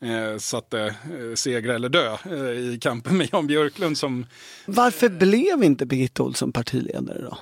eh, 0.01 0.37
satte 0.37 0.79
eh, 0.79 1.35
segra 1.35 1.75
eller 1.75 1.89
dö 1.89 2.17
eh, 2.25 2.73
i 2.73 2.79
kampen 2.81 3.17
med 3.17 3.29
Jan 3.31 3.47
Björklund 3.47 3.97
som, 3.97 4.25
Varför 4.65 5.09
blev 5.09 5.63
inte 5.63 5.85
Birgitta 5.85 6.23
Olsson 6.23 6.51
partiledare 6.51 7.21
då? 7.21 7.37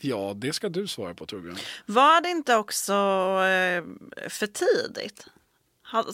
ja 0.00 0.32
det 0.36 0.52
ska 0.52 0.68
du 0.68 0.86
svara 0.86 1.14
på 1.14 1.26
Torbjörn. 1.26 1.56
Var 1.86 2.20
det 2.20 2.28
inte 2.28 2.56
också 2.56 2.92
eh, 2.92 3.84
för 4.28 4.46
tidigt? 4.46 5.26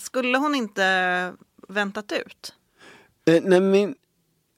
Skulle 0.00 0.38
hon 0.38 0.54
inte 0.54 1.34
väntat 1.68 2.12
ut? 2.12 2.54
Eh, 3.24 3.42
nej, 3.42 3.60
min, 3.60 3.94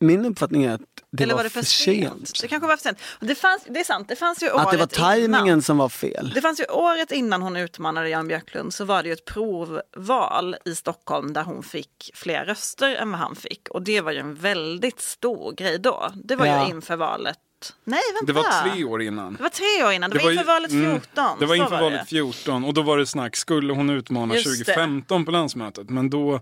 min 0.01 0.25
uppfattning 0.25 0.65
är 0.65 0.75
att 0.75 0.98
det 1.11 1.23
Eller 1.23 1.35
var, 1.35 1.39
var 1.39 1.45
det 1.45 1.51
för, 1.51 1.63
sent. 1.63 2.29
sent? 2.29 2.41
Det 2.41 2.49
kanske 2.49 2.69
var 2.69 2.77
för 2.77 2.83
sent. 2.83 2.99
Det, 3.21 3.35
fanns, 3.35 3.63
det 3.69 3.81
är 3.81 3.85
sant, 3.85 4.09
det 4.09 4.17
fanns 4.17 4.43
ju 4.43 4.51
året 4.51 4.67
Att 4.67 4.71
det 4.73 4.77
var 4.77 4.87
tajmingen 4.87 5.47
innan. 5.47 5.63
som 5.63 5.79
var 5.79 5.89
fel. 5.89 6.33
Det 6.35 6.41
fanns 6.41 6.61
ju 6.61 6.65
året 6.65 7.13
innan 7.13 7.43
hon 7.43 7.57
utmanade 7.57 8.09
Jan 8.09 8.29
Björklund 8.29 8.75
så 8.75 8.85
var 8.85 9.03
det 9.03 9.09
ju 9.09 9.13
ett 9.13 9.25
provval 9.25 10.57
i 10.65 10.75
Stockholm 10.75 11.33
där 11.33 11.43
hon 11.43 11.63
fick 11.63 12.11
fler 12.15 12.45
röster 12.45 12.95
än 12.97 13.11
vad 13.11 13.21
han 13.21 13.37
fick. 13.37 13.69
Och 13.69 13.83
det 13.83 14.01
var 14.01 14.13
ju 14.13 14.19
en 14.19 14.35
väldigt 14.35 15.01
stor 15.01 15.53
grej 15.53 15.79
då. 15.79 16.13
Det 16.25 16.37
var 16.37 16.47
Ja. 16.47 16.65
ju 16.65 16.71
inför 16.71 16.97
valet. 16.97 17.39
Nej, 17.85 18.01
vänta. 18.15 18.27
Det 18.27 18.33
var 18.33 18.71
tre 18.71 18.85
år 18.85 19.03
innan. 19.03 19.35
Det 19.35 19.43
var 19.43 19.51
tre 19.51 19.85
år 19.87 19.93
innan. 19.93 20.11
Det, 20.11 20.19
var 20.19 20.31
ju- 20.31 20.37
inför 20.39 20.47
valet 20.47 20.71
14. 20.71 21.25
Mm, 21.25 21.39
det 21.41 21.47
var 21.47 21.55
inför 21.55 21.77
det. 21.77 21.83
valet 21.83 22.09
14 22.09 22.65
och 22.65 22.75
då 22.75 22.83
var 22.83 22.99
det 22.99 23.07
snack, 23.07 23.37
skulle 23.37 23.73
hon 23.73 23.91
utmana 23.91 24.35
Just 24.35 24.47
det. 24.47 24.65
2015 24.65 25.25
på 25.25 25.31
landsmötet? 25.31 25.91
Men 25.91 26.11
då, 26.11 26.41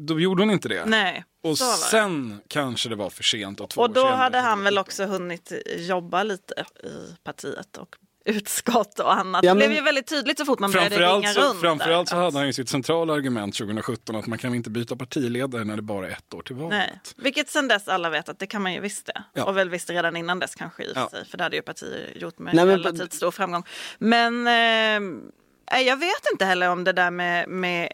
då 0.00 0.20
gjorde 0.20 0.42
hon 0.42 0.50
inte 0.50 0.68
det. 0.68 0.84
Nej, 0.86 1.24
och 1.44 1.58
så 1.58 1.64
var 1.64 1.72
det. 1.72 1.76
sen 1.78 2.40
kanske 2.48 2.88
det 2.88 2.96
var 2.96 3.10
för 3.10 3.22
sent 3.22 3.60
och 3.60 3.70
två 3.70 3.80
Och 3.82 3.90
då 3.90 4.06
hade 4.06 4.38
han 4.38 4.64
väl 4.64 4.78
också 4.78 5.04
hunnit 5.06 5.52
jobba 5.76 6.22
lite 6.22 6.54
i 6.84 7.14
partiet 7.24 7.76
och 7.76 7.96
utskott 8.24 8.98
och 8.98 9.12
annat. 9.14 9.44
Ja, 9.44 9.50
Det 9.54 9.58
men- 9.58 9.68
blev 9.68 9.78
ju 9.78 9.84
väldigt 9.84 10.06
tydligt 10.06 10.38
så 10.38 10.44
fort 10.44 10.58
man 10.58 10.70
började 10.70 10.90
Framförallt 10.96 11.24
ringa 11.24 11.34
så, 11.34 11.40
runt. 11.40 11.60
framförallt 11.60 12.08
så 12.08 12.14
där. 12.14 12.22
hade 12.22 12.38
han 12.38 12.46
ju 12.46 12.52
sitt 12.52 12.68
centrala 12.68 13.12
argument 13.14 13.54
2017 13.54 14.16
att 14.16 14.26
man 14.26 14.38
kan 14.38 14.54
inte 14.54 14.70
byta 14.70 14.96
partiledare 14.96 15.64
när 15.64 15.76
det 15.76 15.82
bara 15.82 16.06
är 16.06 16.10
ett 16.10 16.34
år 16.34 16.42
till 16.42 16.56
valet. 16.56 16.70
Nej. 16.78 17.00
Vilket 17.16 17.48
sen 17.50 17.68
dess 17.68 17.88
alla 17.88 18.10
vet 18.10 18.28
att 18.28 18.38
det 18.38 18.46
kan 18.46 18.62
man 18.62 18.72
ju 18.74 18.80
visst 18.80 19.06
det. 19.06 19.22
Ja. 19.34 19.44
Och 19.44 19.56
väl 19.56 19.68
visste 19.70 19.92
redan 19.92 20.16
innan 20.16 20.38
dess 20.38 20.54
kanske 20.54 20.82
i 20.82 20.92
Ja. 20.94 21.08
sig. 21.10 21.24
För 21.26 21.38
det 21.38 21.44
hade 21.44 21.56
ju 21.56 21.62
partier 21.62 22.12
gjort 22.16 22.38
med 22.38 22.54
Nej, 22.54 22.64
men- 22.64 22.78
relativt 22.78 23.12
stor 23.12 23.30
framgång. 23.30 23.64
Men 23.98 24.46
eh, 24.46 25.00
jag 25.80 25.96
vet 25.96 26.30
inte 26.32 26.44
heller 26.44 26.70
om 26.70 26.84
det 26.84 26.92
där 26.92 27.10
med... 27.10 27.48
med 27.48 27.88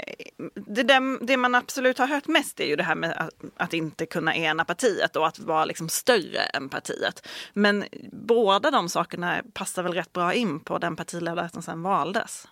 det, 0.55 0.83
där, 0.83 1.27
det 1.27 1.37
man 1.37 1.55
absolut 1.55 1.99
har 1.99 2.07
hört 2.07 2.27
mest 2.27 2.61
är 2.61 2.67
ju 2.67 2.77
det 2.77 2.83
här 2.83 2.95
med 2.95 3.13
att, 3.17 3.31
att 3.57 3.75
inte 3.75 4.07
kunna 4.07 4.37
ena 4.37 4.65
partiet 4.65 5.17
och 5.17 5.27
att 5.27 5.39
vara 5.39 5.65
liksom 5.65 5.89
större 5.89 6.41
än 6.41 6.69
partiet. 6.69 7.29
Men 7.53 7.85
båda 8.13 8.71
de 8.71 8.89
sakerna 8.89 9.43
passar 9.53 9.83
väl 9.83 9.95
rätt 9.95 10.13
bra 10.13 10.35
in 10.35 10.61
på 10.61 10.79
den 10.79 10.97
partiledare 10.97 11.49
som 11.53 11.63
sen 11.63 11.83
valdes. 11.83 12.49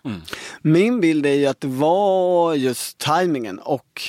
Min 0.61 1.01
bild 1.01 1.25
är 1.25 1.33
ju 1.33 1.45
att 1.45 1.61
det 1.61 1.67
var 1.67 2.53
just 2.53 2.97
tajmingen 2.97 3.59
och 3.59 4.01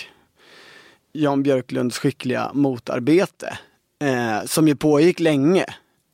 Jan 1.12 1.42
Björklunds 1.42 1.98
skickliga 1.98 2.50
motarbete 2.54 3.59
eh, 4.00 4.44
som 4.44 4.68
ju 4.68 4.76
pågick 4.76 5.20
länge, 5.20 5.64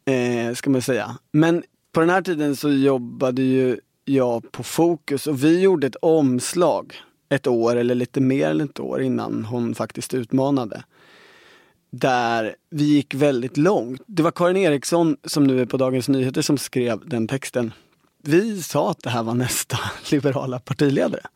eh, 0.05 0.55
ska 0.55 0.71
man 0.71 0.83
säga. 0.83 1.19
Men 1.33 1.64
på 1.93 2.01
den 2.01 2.11
här 2.11 2.23
tiden 2.23 2.57
så 2.57 2.71
jobbade 2.71 3.43
ju 3.43 3.81
jag 4.05 4.53
på 4.53 4.62
Fokus 4.62 5.27
och 5.27 5.45
vi 5.45 5.61
gjorde 5.61 5.87
ett 5.87 5.97
omslag 6.03 6.95
ett 7.29 7.47
år 7.47 7.77
eller 7.77 7.95
lite 7.95 8.21
mer 8.21 8.51
än 8.51 8.61
ett 8.61 8.81
år 8.81 9.03
innan 9.03 9.45
hon 9.45 9.75
faktiskt 9.75 10.14
utmanade. 10.14 10.85
Där 11.90 12.57
vi 12.71 12.85
gick 12.85 13.14
väldigt 13.14 13.57
långt. 13.57 14.03
Det 14.07 14.23
var 14.23 14.31
Karin 14.31 14.57
Eriksson 14.57 15.17
som 15.25 15.45
nu 15.45 15.61
är 15.61 15.67
på 15.67 15.77
Dagens 15.77 16.09
Nyheter 16.09 16.43
som 16.43 16.59
skrev 16.59 17.09
den 17.09 17.29
texten. 17.29 17.73
Vi 18.23 18.62
sa 18.62 18.90
att 18.90 19.03
det 19.03 19.11
här 19.11 19.23
var 19.23 19.35
nästa 19.35 19.79
liberala 20.11 20.59
partiledare. 20.59 21.27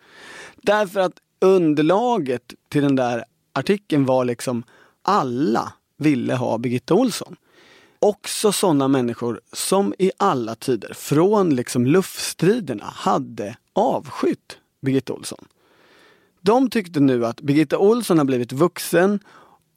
Därför 0.57 1.01
att 1.01 1.15
underlaget 1.41 2.55
till 2.69 2.83
den 2.83 2.97
där 2.97 3.25
artikeln 3.53 4.05
var 4.05 4.25
liksom 4.25 4.63
alla 5.03 5.73
ville 5.97 6.35
ha 6.35 6.59
Birgitta 6.59 6.95
Olsson. 6.95 7.37
Också 8.01 8.53
sådana 8.53 8.89
människor 8.89 9.41
som 9.53 9.95
i 9.99 10.11
alla 10.17 10.55
tider, 10.55 10.95
från 10.95 11.57
liksom 11.57 11.87
luftstriderna, 11.87 12.85
hade 12.85 13.57
avskytt 13.73 14.59
Birgitta 14.81 15.13
Olsson. 15.13 15.45
De 16.41 16.71
tyckte 16.71 17.01
nu 17.01 17.27
att 17.27 17.41
Birgitta 17.41 17.79
Olsson 17.79 18.19
har 18.19 18.25
blivit 18.25 18.53
vuxen, 18.53 19.21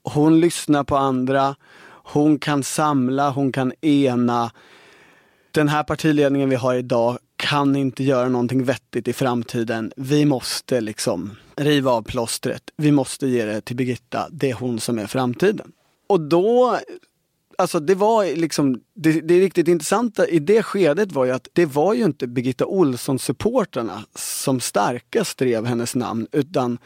hon 0.04 0.40
lyssnar 0.40 0.84
på 0.84 0.98
andra, 0.98 1.56
hon 2.04 2.40
kan 2.40 2.64
samla, 2.64 3.30
hon 3.30 3.52
kan 3.52 3.74
ena. 3.82 4.52
Den 5.52 5.68
här 5.68 5.84
partiledningen 5.84 6.50
vi 6.50 6.56
har 6.56 6.76
idag 6.76 7.20
kan 7.36 7.76
inte 7.76 8.04
göra 8.04 8.30
någonting 8.30 8.64
vettigt 8.64 9.08
i 9.08 9.14
framtiden. 9.14 9.92
Vi 9.96 10.26
måste 10.26 10.82
liksom 10.82 11.36
riva 11.56 11.92
av 11.92 12.02
plåstret. 12.02 12.64
Vi 12.78 12.92
måste 12.92 13.28
ge 13.28 13.46
det 13.46 13.62
till 13.62 13.76
Birgitta. 13.76 14.28
Det 14.32 14.50
är 14.50 14.54
hon 14.54 14.80
som 14.80 15.00
är 15.00 15.08
framtiden. 15.08 15.72
Och 16.08 16.20
då 16.20 16.80
Alltså 17.62 17.80
det 17.80 17.96
var 17.96 18.36
liksom, 18.36 18.82
det, 18.94 19.22
det 19.22 19.40
riktigt 19.40 19.68
intressanta 19.68 20.28
i 20.28 20.40
det 20.40 20.64
skedet 20.64 21.12
var 21.12 21.26
ju 21.26 21.32
att 21.32 21.48
det 21.54 21.66
var 21.66 21.94
ju 21.94 22.04
inte 22.04 22.28
Birgitta 22.28 22.66
Olsson-supportrarna 22.66 24.04
som 24.16 24.60
starkast 24.60 25.38
drev 25.38 25.66
hennes 25.66 25.96
namn 25.96 26.28
utan 26.32 26.78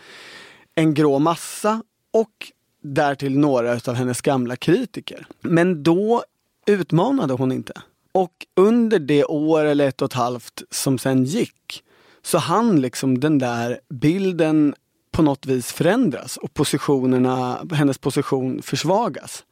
en 0.76 0.94
grå 0.94 1.20
massa 1.20 1.84
och 2.14 2.52
därtill 2.84 3.40
några 3.40 3.72
av 3.72 3.94
hennes 3.94 4.22
gamla 4.22 4.56
kritiker. 4.56 5.28
Men 5.42 5.84
då 5.84 6.24
utmanade 6.66 7.34
hon 7.34 7.52
inte. 7.52 7.74
Och 8.12 8.46
under 8.56 9.00
det 9.00 9.26
år 9.26 9.66
eller 9.66 9.88
ett 9.88 10.02
och 10.02 10.06
ett 10.06 10.14
halvt 10.14 10.64
som 10.72 10.98
sen 10.98 11.24
gick 11.24 11.84
så 12.24 12.38
hann 12.38 12.82
liksom 12.82 13.20
den 13.20 13.40
där 13.40 13.80
bilden 13.90 14.76
på 15.12 15.22
något 15.22 15.46
vis 15.46 15.72
förändras 15.72 16.38
och 16.38 16.54
positionerna, 16.54 17.66
hennes 17.72 17.98
position 17.98 18.62
försvagas. 18.62 19.44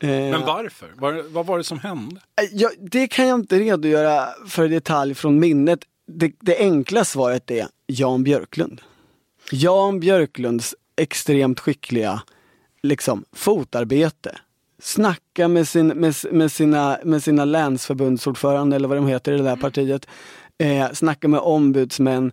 Eh, 0.00 0.08
Men 0.08 0.40
varför? 0.40 0.92
Var, 0.96 1.24
vad 1.28 1.46
var 1.46 1.58
det 1.58 1.64
som 1.64 1.78
hände? 1.78 2.20
Ja, 2.52 2.70
det 2.78 3.08
kan 3.08 3.26
jag 3.26 3.38
inte 3.40 3.58
redogöra 3.58 4.28
för 4.46 4.64
i 4.64 4.68
detalj 4.68 5.14
från 5.14 5.40
minnet. 5.40 5.80
Det, 6.06 6.32
det 6.40 6.58
enkla 6.58 7.04
svaret 7.04 7.50
är 7.50 7.66
Jan 7.86 8.24
Björklund. 8.24 8.80
Jan 9.52 10.00
Björklunds 10.00 10.74
extremt 10.96 11.60
skickliga 11.60 12.22
liksom, 12.82 13.24
fotarbete. 13.32 14.38
Snacka 14.82 15.48
med, 15.48 15.68
sin, 15.68 15.86
med, 15.86 16.14
med, 16.32 16.52
sina, 16.52 16.98
med 17.04 17.22
sina 17.22 17.44
länsförbundsordförande 17.44 18.76
eller 18.76 18.88
vad 18.88 18.98
de 18.98 19.06
heter 19.06 19.32
i 19.32 19.36
det 19.36 19.42
där 19.42 19.56
partiet. 19.56 20.06
Eh, 20.58 20.92
snacka 20.92 21.28
med 21.28 21.40
ombudsmän, 21.40 22.32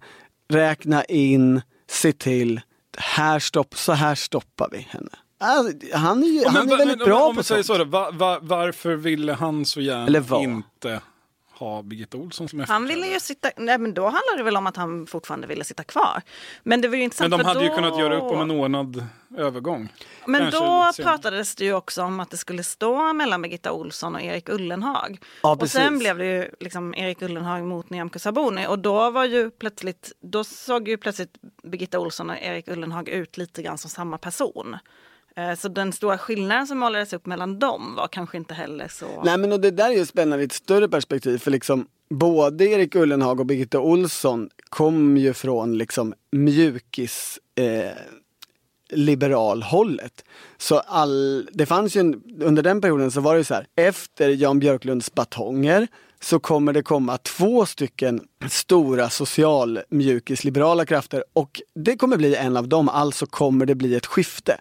räkna 0.49 1.03
in, 1.03 1.61
se 1.87 2.11
till, 2.11 2.61
här 2.97 3.39
stopp, 3.39 3.77
så 3.77 3.91
här 3.91 4.15
stoppar 4.15 4.69
vi 4.71 4.87
henne. 4.89 5.09
Alltså, 5.37 5.97
han 5.97 6.23
är, 6.23 6.27
ju, 6.27 6.39
Ja, 6.41 6.49
han 6.49 6.65
men- 6.65 6.73
är 6.73 6.77
väldigt 6.77 6.97
men- 6.97 7.05
bra 7.07 7.23
om 7.23 7.29
på 7.29 7.33
man 7.33 7.43
säger 7.43 7.63
sånt. 7.63 7.77
så 7.77 7.83
då, 7.83 7.89
va, 7.89 8.11
va, 8.11 8.39
varför 8.41 8.95
ville 8.95 9.33
han 9.33 9.65
så 9.65 9.81
gärna 9.81 10.39
inte 10.41 11.01
ha 11.59 11.81
Birgitta 11.83 12.17
Olsson 12.17 12.49
som 12.49 12.59
Han 12.67 12.85
ville 12.87 13.07
ju 13.07 13.19
sitta, 13.19 13.49
nej 13.57 13.77
men 13.77 13.93
då 13.93 14.03
handlade 14.03 14.37
det 14.37 14.43
väl 14.43 14.57
om 14.57 14.67
att 14.67 14.75
han 14.77 15.07
fortfarande 15.07 15.47
ville 15.47 15.63
sitta 15.63 15.83
kvar. 15.83 16.21
Men 16.63 16.81
det 16.81 16.87
var 16.87 16.95
ju 16.95 17.03
intressant 17.03 17.29
Men 17.29 17.39
de 17.39 17.43
för 17.43 17.49
hade 17.49 17.63
ju 17.63 17.69
då... 17.69 17.75
kunnat 17.75 17.99
göra 17.99 18.17
upp 18.17 18.23
om 18.23 18.41
en 18.41 18.51
ordnad 18.51 19.05
övergång. 19.37 19.89
Men 20.27 20.41
Kanske 20.41 20.59
då 20.59 20.91
pratades 21.03 21.55
det 21.55 21.65
ju 21.65 21.73
också 21.73 22.03
om 22.03 22.19
att 22.19 22.31
det 22.31 22.37
skulle 22.37 22.63
stå 22.63 23.13
mellan 23.13 23.41
Birgitta 23.41 23.71
Olsson 23.71 24.15
och 24.15 24.21
Erik 24.21 24.49
Ullenhag. 24.49 25.19
Ja, 25.43 25.51
och 25.55 25.69
sen 25.69 25.81
precis. 25.83 25.99
blev 25.99 26.17
det 26.17 26.25
ju 26.25 26.49
liksom 26.59 26.95
Erik 26.95 27.21
Ullenhag 27.21 27.63
mot 27.63 27.89
Nyamko 27.89 28.19
Sabuni 28.19 28.67
och 28.67 28.79
då 28.79 29.11
var 29.11 29.25
ju 29.25 29.51
plötsligt, 29.51 30.11
då 30.21 30.43
såg 30.43 30.87
ju 30.87 30.97
plötsligt 30.97 31.33
Birgitta 31.63 31.99
Olsson 31.99 32.29
och 32.29 32.37
Erik 32.41 32.67
Ullenhag 32.67 33.09
ut 33.09 33.37
lite 33.37 33.61
grann 33.61 33.77
som 33.77 33.89
samma 33.89 34.17
person. 34.17 34.77
Eh, 35.37 35.55
så 35.55 35.67
den 35.67 35.93
stora 35.93 36.17
skillnaden 36.17 36.67
som 36.67 36.77
målades 36.77 37.13
upp 37.13 37.25
mellan 37.25 37.59
dem 37.59 37.95
var 37.95 38.07
kanske 38.07 38.37
inte 38.37 38.53
heller 38.53 38.87
så... 38.87 39.23
Nej 39.23 39.37
men 39.37 39.51
och 39.51 39.59
det 39.59 39.71
där 39.71 39.89
är 39.89 39.95
ju 39.95 40.05
spännande 40.05 40.43
i 40.43 40.45
ett 40.45 40.53
större 40.53 40.89
perspektiv 40.89 41.37
för 41.37 41.51
liksom 41.51 41.87
både 42.09 42.65
Erik 42.65 42.95
Ullenhag 42.95 43.39
och 43.39 43.45
Birgitta 43.45 43.79
Olsson 43.79 44.49
kom 44.69 45.17
ju 45.17 45.33
från 45.33 45.77
liksom 45.77 46.13
mjukis 46.31 47.39
eh, 47.55 47.97
liberalhållet. 48.89 50.23
Så 50.57 50.79
all, 50.79 51.49
det 51.51 51.65
fanns 51.65 51.95
ju 51.95 51.99
en, 51.99 52.23
under 52.41 52.63
den 52.63 52.81
perioden 52.81 53.11
så 53.11 53.21
var 53.21 53.33
det 53.33 53.37
ju 53.37 53.43
så 53.43 53.53
här, 53.53 53.67
efter 53.75 54.29
Jan 54.29 54.59
Björklunds 54.59 55.13
batonger 55.13 55.87
så 56.21 56.39
kommer 56.39 56.73
det 56.73 56.83
komma 56.83 57.17
två 57.17 57.65
stycken 57.65 58.21
stora 58.49 59.09
social 59.09 59.79
mjukisliberala 59.89 60.85
krafter 60.85 61.23
och 61.33 61.61
det 61.75 61.97
kommer 61.97 62.17
bli 62.17 62.35
en 62.35 62.57
av 62.57 62.67
dem, 62.67 62.89
alltså 62.89 63.25
kommer 63.25 63.65
det 63.65 63.75
bli 63.75 63.95
ett 63.95 64.05
skifte. 64.05 64.57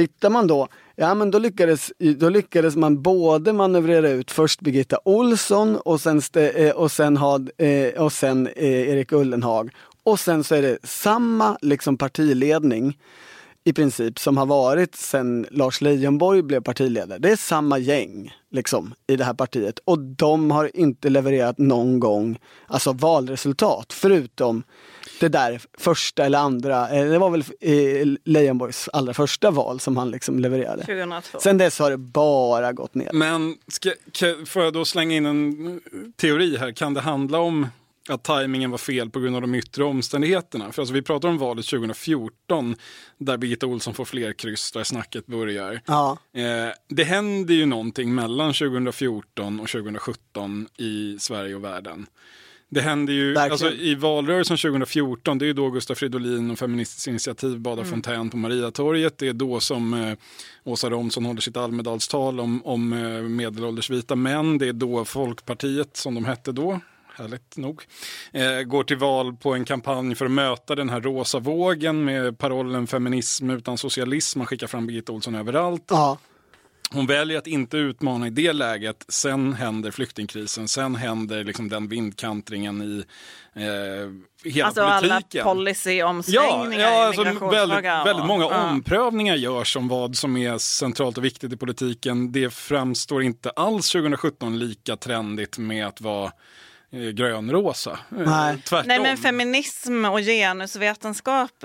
Tittar 0.00 0.30
man 0.30 0.46
då, 0.46 0.68
ja 0.96 1.14
men 1.14 1.30
då 1.30 1.38
lyckades, 1.38 1.92
då 2.16 2.28
lyckades 2.28 2.76
man 2.76 3.02
både 3.02 3.52
manövrera 3.52 4.10
ut 4.10 4.30
först 4.30 4.60
Birgitta 4.60 4.98
Olsson 5.04 5.76
och 5.76 6.00
sen, 6.00 6.20
eh, 6.34 6.70
och 6.70 6.92
sen, 6.92 7.16
had, 7.16 7.50
eh, 7.58 8.02
och 8.02 8.12
sen 8.12 8.46
eh, 8.46 8.88
Erik 8.90 9.12
Ullenhag. 9.12 9.70
Och 10.02 10.20
sen 10.20 10.44
så 10.44 10.54
är 10.54 10.62
det 10.62 10.78
samma 10.82 11.58
liksom 11.62 11.96
partiledning 11.96 12.98
i 13.64 13.72
princip 13.72 14.18
som 14.18 14.36
har 14.36 14.46
varit 14.46 14.94
sen 14.94 15.46
Lars 15.50 15.80
Leijonborg 15.80 16.42
blev 16.42 16.60
partiledare. 16.60 17.18
Det 17.18 17.30
är 17.30 17.36
samma 17.36 17.78
gäng 17.78 18.32
liksom 18.50 18.94
i 19.06 19.16
det 19.16 19.24
här 19.24 19.34
partiet 19.34 19.78
och 19.84 19.98
de 19.98 20.50
har 20.50 20.76
inte 20.76 21.08
levererat 21.08 21.58
någon 21.58 22.00
gång 22.00 22.38
alltså 22.66 22.92
valresultat 22.92 23.92
förutom 23.92 24.62
det 25.20 25.28
där 25.28 25.60
första 25.78 26.26
eller 26.26 26.38
andra, 26.38 26.90
eh, 26.90 27.04
det 27.04 27.18
var 27.18 27.30
väl 27.30 27.44
eh, 27.60 28.08
Leijonborgs 28.24 28.88
allra 28.92 29.14
första 29.14 29.50
val 29.50 29.80
som 29.80 29.96
han 29.96 30.10
liksom 30.10 30.38
levererade. 30.38 30.82
2002. 30.84 31.38
Sen 31.40 31.58
dess 31.58 31.78
har 31.78 31.90
det 31.90 31.96
bara 31.96 32.72
gått 32.72 32.94
ner. 32.94 33.10
Men 33.12 33.56
ska, 33.68 33.92
får 34.46 34.62
jag 34.62 34.72
då 34.72 34.84
slänga 34.84 35.16
in 35.16 35.26
en 35.26 35.80
teori 36.16 36.56
här, 36.56 36.72
kan 36.72 36.94
det 36.94 37.00
handla 37.00 37.38
om 37.38 37.66
att 38.10 38.22
tajmingen 38.22 38.70
var 38.70 38.78
fel 38.78 39.10
på 39.10 39.20
grund 39.20 39.36
av 39.36 39.42
de 39.42 39.54
yttre 39.54 39.84
omständigheterna. 39.84 40.72
För 40.72 40.82
alltså, 40.82 40.94
vi 40.94 41.02
pratar 41.02 41.28
om 41.28 41.38
valet 41.38 41.66
2014 41.66 42.76
där 43.18 43.36
Birgitta 43.36 43.66
Olsson 43.66 43.94
får 43.94 44.04
fler 44.04 44.32
kryss, 44.32 44.72
där 44.72 44.84
snacket 44.84 45.26
börjar. 45.26 45.80
Ja. 45.86 46.18
Eh, 46.34 46.74
det 46.88 47.04
händer 47.04 47.54
ju 47.54 47.66
någonting 47.66 48.14
mellan 48.14 48.52
2014 48.52 49.60
och 49.60 49.68
2017 49.68 50.68
i 50.76 51.16
Sverige 51.18 51.54
och 51.54 51.64
världen. 51.64 52.06
Det 52.72 52.80
hände 52.80 53.12
ju, 53.12 53.38
alltså, 53.38 53.72
i 53.72 53.94
valrörelsen 53.94 54.56
2014, 54.56 55.38
det 55.38 55.44
är 55.44 55.46
ju 55.46 55.52
då 55.52 55.70
Gustaf 55.70 55.98
Fridolin 55.98 56.50
och 56.50 56.58
Feministiskt 56.58 57.06
initiativ 57.06 57.58
badar 57.58 57.82
mm. 57.82 57.90
fontän 57.90 58.30
på 58.30 58.36
Mariatorget. 58.36 59.18
Det 59.18 59.28
är 59.28 59.32
då 59.32 59.60
som 59.60 59.94
eh, 59.94 60.14
Åsa 60.64 60.90
Romson 60.90 61.24
håller 61.24 61.40
sitt 61.40 61.56
Almedalstal 61.56 62.40
om, 62.40 62.66
om 62.66 62.92
eh, 62.92 63.22
medelålders 63.22 63.90
vita 63.90 64.16
män. 64.16 64.58
Det 64.58 64.68
är 64.68 64.72
då 64.72 65.04
Folkpartiet, 65.04 65.96
som 65.96 66.14
de 66.14 66.24
hette 66.24 66.52
då, 66.52 66.80
härligt 67.14 67.56
nog, 67.56 67.82
eh, 68.32 68.62
går 68.62 68.84
till 68.84 68.96
val 68.96 69.36
på 69.36 69.54
en 69.54 69.64
kampanj 69.64 70.14
för 70.14 70.24
att 70.24 70.30
möta 70.30 70.74
den 70.74 70.90
här 70.90 71.00
rosa 71.00 71.38
vågen 71.38 72.04
med 72.04 72.38
parollen 72.38 72.86
feminism 72.86 73.50
utan 73.50 73.78
socialism. 73.78 74.38
Man 74.38 74.46
skickar 74.46 74.66
fram 74.66 74.86
Birgitta 74.86 75.12
Olsson 75.12 75.34
överallt. 75.34 75.84
Ja. 75.88 76.18
Hon 76.92 77.06
väljer 77.06 77.38
att 77.38 77.46
inte 77.46 77.76
utmana 77.76 78.26
i 78.26 78.30
det 78.30 78.52
läget. 78.52 79.04
Sen 79.08 79.52
händer 79.52 79.90
flyktingkrisen. 79.90 80.68
Sen 80.68 80.94
händer 80.94 81.44
liksom 81.44 81.68
den 81.68 81.88
vindkantringen 81.88 82.82
i 82.82 83.04
eh, 83.54 83.62
hela 84.50 84.66
alltså 84.66 85.00
politiken. 85.00 85.42
alla 85.42 85.54
policyomsvängningar 85.54 86.80
ja, 86.80 86.90
ja, 86.90 87.06
alltså 87.06 87.22
väldigt, 87.24 87.84
väldigt 87.84 88.26
många 88.26 88.44
ja. 88.44 88.70
omprövningar 88.70 89.36
görs 89.36 89.76
om 89.76 89.88
vad 89.88 90.16
som 90.16 90.36
är 90.36 90.58
centralt 90.58 91.18
och 91.18 91.24
viktigt 91.24 91.52
i 91.52 91.56
politiken. 91.56 92.32
Det 92.32 92.54
framstår 92.54 93.22
inte 93.22 93.50
alls 93.50 93.90
2017 93.92 94.58
lika 94.58 94.96
trendigt 94.96 95.58
med 95.58 95.86
att 95.86 96.00
vara 96.00 96.32
grönrosa. 96.90 97.90
Eh, 97.90 97.96
Nej. 98.10 98.62
Tvärtom. 98.64 98.88
Nej 98.88 99.00
men 99.00 99.16
feminism 99.16 100.04
och 100.04 100.20
genusvetenskap 100.20 101.64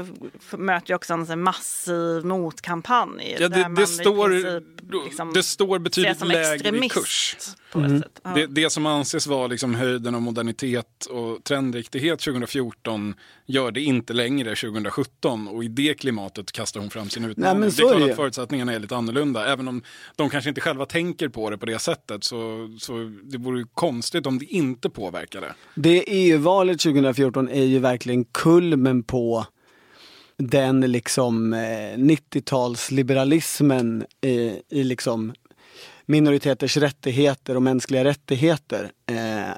möter 0.52 0.90
ju 0.90 0.96
också 0.96 1.14
en 1.14 1.42
massiv 1.42 2.26
motkampanj. 2.26 3.38
Ja, 3.40 3.50
det, 3.50 3.72
det 3.78 3.88
står, 3.88 4.30
princip, 4.30 5.06
liksom, 5.06 5.34
det 5.34 5.44
står 5.44 5.80
betydligt 5.80 6.28
lägre 6.28 6.86
i 6.86 6.90
kurs. 6.90 7.38
Mm. 7.76 8.04
Ja. 8.24 8.30
Det, 8.30 8.48
det, 8.48 8.70
som 8.70 8.86
anses 8.86 9.28
vara 9.28 9.48
liksom 9.48 9.76
höjden 9.76 10.16
av 10.16 10.22
modernitet 10.22 11.06
och 11.06 11.44
trendriktighet 11.44 12.20
2014 12.20 13.16
gör 13.46 13.72
det 13.72 13.82
inte 13.82 14.14
längre 14.14 14.56
2017 14.56 15.48
och 15.48 15.64
i 15.64 15.68
det 15.68 15.94
klimatet 15.94 16.52
kastar 16.52 16.80
hon 16.80 16.90
fram 16.90 17.10
sin 17.10 17.26
utmaning. 17.26 17.60
Nej, 17.62 17.70
det 17.78 17.84
är 17.84 17.98
klart 17.98 18.10
att 18.10 18.16
förutsättningarna 18.16 18.74
är 18.74 18.80
lite 18.80 18.96
annorlunda. 18.96 19.46
Även 19.46 19.68
om 19.68 19.84
de 20.16 20.30
kanske 20.30 20.50
inte 20.50 20.62
själva 20.62 20.86
tänker 20.86 21.30
på 21.30 21.50
det 21.50 21.58
på 21.58 21.66
det 21.66 21.80
sättet 21.80 22.24
så, 22.24 22.70
så 22.80 22.94
det 23.24 23.38
vore 23.38 23.66
konstigt 23.74 24.26
om 24.26 24.40
det 24.40 24.46
inte 24.46 24.90
påverkade. 25.16 25.54
Det 25.76 26.04
EU-valet 26.08 26.80
2014 26.80 27.50
är 27.50 27.64
ju 27.64 27.80
verkligen 27.80 28.26
kulmen 28.26 29.04
på 29.04 29.46
den 30.38 30.82
liksom 30.82 31.54
eh, 31.54 31.98
90-talsliberalismen 31.98 34.06
i, 34.22 34.62
i 34.70 34.84
liksom 34.84 35.34
minoriteters 36.06 36.78
rättigheter 36.78 37.56
och 37.56 37.62
mänskliga 37.62 38.04
rättigheter. 38.04 38.92
Eh, 39.06 39.50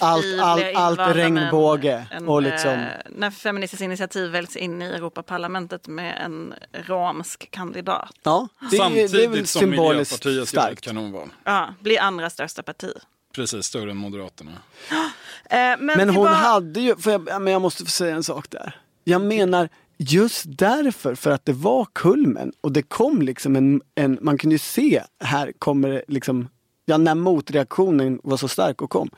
allt, 0.00 0.24
allt, 0.40 0.64
allt 0.74 1.16
regnbåge. 1.16 2.06
En, 2.10 2.28
och 2.28 2.42
liksom... 2.42 2.70
Eh, 2.70 2.86
när 3.10 3.30
Feministiskt 3.30 3.82
initiativ 3.82 4.30
väljs 4.30 4.56
in 4.56 4.82
i 4.82 4.84
Europaparlamentet 4.84 5.88
med 5.88 6.22
en 6.24 6.54
romsk 6.72 7.50
kandidat. 7.50 8.12
Ja, 8.22 8.48
det, 8.70 8.76
Samtidigt 8.76 9.12
det 9.12 9.24
är 9.24 9.28
väl 9.28 9.46
som 9.46 9.70
Miljöpartiet 9.70 10.48
starkt. 10.48 10.80
kanonval. 10.80 11.28
Ja, 11.44 11.74
blir 11.80 12.00
andra 12.00 12.30
största 12.30 12.62
parti. 12.62 12.92
Precis, 13.32 13.66
större 13.66 13.90
än 13.90 13.96
Moderaterna. 13.96 14.50
eh, 14.90 15.58
men, 15.58 15.86
men 15.86 16.08
hon 16.08 16.24
bara... 16.24 16.34
hade 16.34 16.80
ju, 16.80 16.96
för 16.96 17.10
jag, 17.10 17.42
men 17.42 17.52
jag 17.52 17.62
måste 17.62 17.84
få 17.84 17.90
säga 17.90 18.14
en 18.14 18.24
sak 18.24 18.50
där. 18.50 18.76
Jag 19.04 19.22
menar, 19.22 19.68
just 19.98 20.44
därför, 20.46 21.14
för 21.14 21.30
att 21.30 21.44
det 21.44 21.52
var 21.52 21.86
kulmen 21.92 22.52
och 22.60 22.72
det 22.72 22.82
kom 22.82 23.22
liksom 23.22 23.56
en, 23.56 23.82
en 23.94 24.18
man 24.20 24.38
kunde 24.38 24.54
ju 24.54 24.58
se, 24.58 25.02
här 25.24 25.52
kommer 25.58 25.88
det 25.88 26.02
liksom, 26.08 26.48
ja 26.84 26.96
när 26.96 27.14
motreaktionen 27.14 28.20
var 28.22 28.36
så 28.36 28.48
stark 28.48 28.82
och 28.82 28.90
kom. 28.90 29.10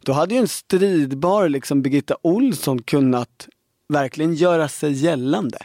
Då 0.00 0.12
hade 0.12 0.34
ju 0.34 0.40
en 0.40 0.48
stridbar 0.48 1.48
liksom 1.48 1.82
Birgitta 1.82 2.16
Olsson 2.22 2.82
kunnat 2.82 3.48
verkligen 3.88 4.34
göra 4.34 4.68
sig 4.68 4.92
gällande. 4.92 5.58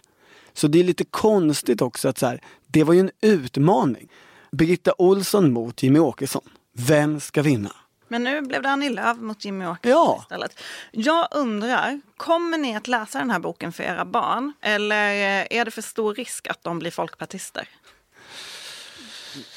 Så 0.53 0.67
det 0.67 0.79
är 0.79 0.83
lite 0.83 1.05
konstigt 1.05 1.81
också 1.81 2.07
att 2.09 2.17
så 2.17 2.25
här, 2.25 2.41
det 2.67 2.83
var 2.83 2.93
ju 2.93 2.99
en 2.99 3.11
utmaning. 3.21 4.11
Birgitta 4.51 4.93
Olsson 4.97 5.53
mot 5.53 5.83
Jimmy 5.83 5.99
Åkesson. 5.99 6.41
Vem 6.87 7.19
ska 7.19 7.41
vinna? 7.41 7.71
Men 8.07 8.23
nu 8.23 8.41
blev 8.41 8.61
det 8.61 8.69
Annie 8.69 8.89
Lööf 8.89 9.17
mot 9.17 9.45
Jimmy 9.45 9.65
Åkesson 9.65 9.91
ja. 9.91 10.19
istället. 10.21 10.59
Jag 10.91 11.27
undrar, 11.31 12.01
kommer 12.17 12.57
ni 12.57 12.75
att 12.75 12.87
läsa 12.87 13.19
den 13.19 13.31
här 13.31 13.39
boken 13.39 13.71
för 13.71 13.83
era 13.83 14.05
barn? 14.05 14.53
Eller 14.61 15.13
är 15.53 15.65
det 15.65 15.71
för 15.71 15.81
stor 15.81 16.15
risk 16.15 16.47
att 16.47 16.63
de 16.63 16.79
blir 16.79 16.91
folkpartister? 16.91 17.67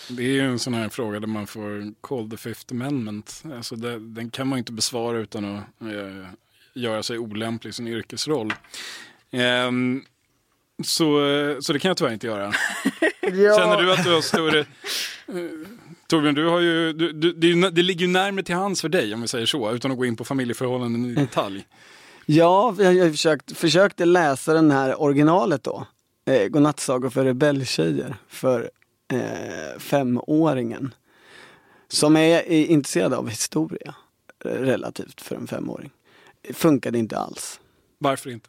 Det 0.09 0.23
är 0.23 0.29
ju 0.29 0.41
en 0.41 0.59
sån 0.59 0.75
här 0.75 0.89
fråga 0.89 1.21
där 1.21 1.27
man 1.27 1.47
får 1.47 1.95
call 2.01 2.31
the 2.31 2.37
fifth 2.37 2.73
amendment. 2.73 3.43
Alltså 3.57 3.77
det, 3.77 3.99
den 3.99 4.31
kan 4.31 4.49
man 4.49 4.59
inte 4.59 4.73
besvara 4.73 5.19
utan 5.19 5.57
att 5.57 5.65
eh, 5.81 6.29
göra 6.75 7.03
sig 7.03 7.19
olämplig 7.19 7.71
i 7.71 7.73
sin 7.73 7.89
yrkesroll. 7.89 8.55
Eh, 9.31 9.71
så, 10.85 11.21
så 11.61 11.73
det 11.73 11.79
kan 11.79 11.89
jag 11.89 11.97
tyvärr 11.97 12.13
inte 12.13 12.27
göra. 12.27 12.45
ja. 13.21 13.57
Känner 13.59 13.83
du 13.83 13.93
att 13.93 14.05
du 14.05 14.15
har 14.15 14.21
större... 14.21 14.67
Torbjörn, 16.13 16.35
du 16.35 16.47
har 16.47 16.61
ju, 16.61 16.93
du, 16.93 17.13
du, 17.13 17.33
det, 17.33 17.71
det, 17.71 17.83
ligger 17.83 18.07
ju 18.07 18.13
närmare 18.13 18.43
till 18.43 18.55
hands 18.55 18.81
för 18.81 18.89
dig 18.89 19.15
om 19.15 19.21
vi 19.21 19.29
säger 19.29 19.47
så, 19.47 19.73
utan 19.73 19.91
att 19.91 19.97
gå 19.97 20.05
in 20.05 20.17
på 20.17 20.25
familjeförhållanden 20.25 21.05
i 21.05 21.15
detalj. 21.15 21.67
Ja, 22.27 22.75
jag, 22.79 22.95
jag 22.95 23.11
försökt, 23.11 23.57
försökte 23.57 24.05
läsa 24.05 24.55
den 24.55 24.71
här 24.71 25.03
originalet 25.03 25.65
då. 25.65 25.87
Eh, 26.25 26.49
Godnattsagor 26.49 27.11
för 27.11 27.25
rebelltjejer 27.25 28.17
för 28.29 28.71
eh, 29.13 29.79
femåringen. 29.79 30.95
Som 31.89 32.17
är, 32.17 32.37
är 32.37 32.67
intresserad 32.67 33.15
av 33.15 33.29
historia, 33.29 33.95
eh, 34.45 34.49
relativt 34.49 35.21
för 35.21 35.37
en 35.37 35.47
femåring. 35.47 35.91
Funkade 36.53 36.99
inte 36.99 37.19
alls. 37.19 37.61
Varför 37.99 38.31
inte? 38.31 38.49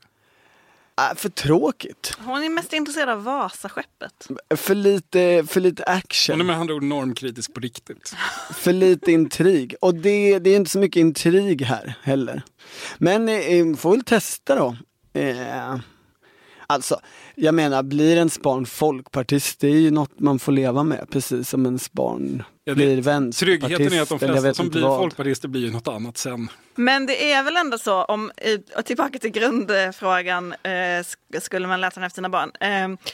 Äh, 0.98 1.16
för 1.16 1.30
tråkigt. 1.30 2.18
Hon 2.20 2.44
är 2.44 2.50
mest 2.50 2.74
intresserad 2.74 3.10
av 3.10 3.24
Vasaskeppet. 3.24 4.28
För 4.56 4.76
lite, 4.76 5.44
för 5.48 5.60
lite 5.60 5.84
action. 5.84 6.34
Hon 6.34 6.42
är 6.42 6.46
med 6.46 6.56
andra 6.56 6.74
ord 6.74 6.84
normkritisk 6.84 7.54
på 7.54 7.60
riktigt. 7.60 8.16
för 8.54 8.74
lite 8.74 9.12
intrig. 9.12 9.76
Och 9.82 9.96
det, 9.96 10.40
det 10.40 10.50
är 10.50 10.56
inte 10.56 10.72
så 10.72 10.80
mycket 10.80 11.00
intrig 11.00 11.62
här 11.62 11.94
heller. 12.04 12.42
Men 12.98 13.30
eh, 13.30 13.76
får 13.76 13.92
väl 13.92 14.04
testa 14.04 14.56
då. 14.56 14.76
Eh, 15.20 15.76
Alltså, 16.68 17.00
jag 17.36 17.56
menar, 17.56 17.84
blir 17.84 18.18
ens 18.18 18.42
barn 18.42 18.66
folkpartist, 18.66 19.60
det 19.60 19.68
är 19.68 19.80
ju 19.80 19.92
något 19.92 20.20
man 20.20 20.40
får 20.40 20.52
leva 20.52 20.84
med, 20.84 21.08
precis 21.10 21.50
som 21.50 21.66
ens 21.66 21.92
barn 21.92 22.44
ja, 22.64 22.76
blir 22.76 23.02
vänsterpartist. 23.02 23.40
Tryggheten 23.40 23.98
är 23.98 24.02
att 24.02 24.10
de 24.10 24.20
flesta 24.20 24.54
som 24.54 24.70
blir 24.70 24.82
vad. 24.82 25.00
folkpartister 25.00 25.48
blir 25.48 25.72
något 25.72 25.88
annat 25.88 26.18
sen. 26.18 26.48
Men 26.76 27.06
det 27.06 27.32
är 27.32 27.44
väl 27.44 27.58
ändå 27.58 27.78
så, 27.78 28.04
om, 28.04 28.32
tillbaka 28.86 29.20
till 29.20 29.32
grundfrågan, 29.32 30.54
eh, 30.54 31.06
skulle 31.40 31.68
man 31.68 31.82
läsa 31.82 32.00
den 32.00 32.08
efter 32.08 32.16
sina 32.16 32.30
barn. 32.30 32.52
Eh, 32.60 33.14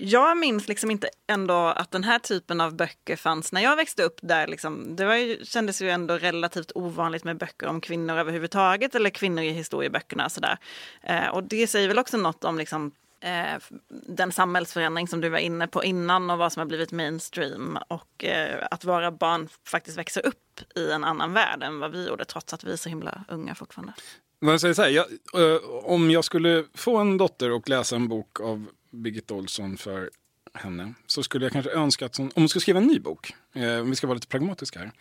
jag 0.00 0.36
minns 0.36 0.68
liksom 0.68 0.90
inte 0.90 1.08
ändå 1.26 1.54
att 1.54 1.90
den 1.90 2.04
här 2.04 2.18
typen 2.18 2.60
av 2.60 2.76
böcker 2.76 3.16
fanns 3.16 3.52
när 3.52 3.60
jag 3.60 3.76
växte 3.76 4.02
upp. 4.02 4.18
där 4.22 4.46
liksom, 4.46 4.96
Det 4.96 5.04
var 5.04 5.14
ju, 5.14 5.44
kändes 5.44 5.82
ju 5.82 5.90
ändå 5.90 6.14
relativt 6.14 6.72
ovanligt 6.74 7.24
med 7.24 7.36
böcker 7.36 7.66
om 7.66 7.80
kvinnor 7.80 8.16
överhuvudtaget 8.16 8.94
eller 8.94 9.10
kvinnor 9.10 9.44
i 9.44 9.50
historieböckerna. 9.50 10.28
Sådär. 10.28 10.58
Eh, 11.02 11.28
och 11.28 11.44
det 11.44 11.66
säger 11.66 11.88
väl 11.88 11.98
också 11.98 12.16
något 12.16 12.44
om 12.44 12.58
liksom, 12.58 12.92
eh, 13.20 13.62
den 14.06 14.32
samhällsförändring 14.32 15.08
som 15.08 15.20
du 15.20 15.28
var 15.28 15.38
inne 15.38 15.66
på 15.66 15.84
innan 15.84 16.30
och 16.30 16.38
vad 16.38 16.52
som 16.52 16.60
har 16.60 16.66
blivit 16.66 16.92
mainstream. 16.92 17.78
Och 17.88 18.24
eh, 18.24 18.66
att 18.70 18.84
våra 18.84 19.10
barn 19.12 19.48
faktiskt 19.66 19.98
växer 19.98 20.26
upp 20.26 20.60
i 20.76 20.90
en 20.90 21.04
annan 21.04 21.32
värld 21.32 21.62
än 21.62 21.80
vad 21.80 21.92
vi 21.92 22.06
gjorde 22.08 22.24
trots 22.24 22.54
att 22.54 22.64
vi 22.64 22.72
är 22.72 22.76
så 22.76 22.88
himla 22.88 23.24
unga 23.28 23.54
fortfarande. 23.54 23.92
Man 24.40 24.60
säger 24.60 24.74
så 24.74 24.82
här, 24.82 24.88
jag, 24.88 25.06
eh, 25.34 25.60
om 25.84 26.10
jag 26.10 26.24
skulle 26.24 26.64
få 26.74 26.96
en 26.96 27.16
dotter 27.18 27.50
och 27.50 27.68
läsa 27.68 27.96
en 27.96 28.08
bok 28.08 28.40
av 28.40 28.66
Birgitta 28.90 29.34
Olsson 29.34 29.76
för 29.76 30.10
henne 30.54 30.94
så 31.06 31.22
skulle 31.22 31.44
jag 31.44 31.52
kanske 31.52 31.70
önska 31.70 32.06
att 32.06 32.16
hon, 32.16 32.26
om 32.26 32.32
hon 32.42 32.48
skulle 32.48 32.60
skriva 32.60 32.78
en 32.78 32.86
ny 32.86 32.98
bok, 33.00 33.34
eh, 33.54 33.78
om 33.80 33.90
vi 33.90 33.96
ska 33.96 34.06
vara 34.06 34.14
lite 34.14 34.26
pragmatiska 34.26 34.78
här, 34.78 34.92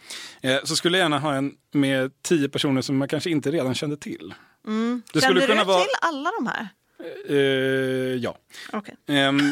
eh, 0.42 0.64
så 0.64 0.76
skulle 0.76 0.98
jag 0.98 1.06
gärna 1.06 1.20
ha 1.20 1.34
en 1.34 1.56
med 1.72 2.22
tio 2.22 2.50
personer 2.50 2.82
som 2.82 2.98
man 2.98 3.08
kanske 3.08 3.30
inte 3.30 3.52
redan 3.52 3.76
kände 3.76 3.98
till. 3.98 4.34
Mm. 4.68 5.02
Kände 5.14 5.26
skulle 5.26 5.48
kunna 5.48 5.62
du 5.62 5.68
vara- 5.68 5.80
till 5.84 5.94
alla 6.02 6.32
de 6.40 6.48
här? 6.48 6.68
Eh, 7.30 7.36
ja. 8.16 8.38
Okej. 8.74 8.96
Ehm, 9.08 9.40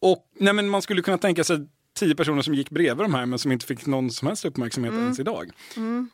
och 0.00 0.26
nej, 0.38 0.52
men 0.52 0.68
man 0.68 0.82
skulle 0.82 1.02
kunna 1.02 1.18
tänka 1.18 1.44
sig 1.44 1.66
tio 1.98 2.14
personer 2.14 2.42
som 2.42 2.54
gick 2.54 2.70
bredvid 2.70 3.04
de 3.04 3.14
här 3.14 3.26
men 3.26 3.38
som 3.38 3.52
inte 3.52 3.66
fick 3.66 3.86
någon 3.86 4.10
som 4.10 4.28
helst 4.28 4.44
uppmärksamhet 4.44 4.90
Mm. 4.92 5.04
ens 5.04 5.18
idag. 5.20 5.50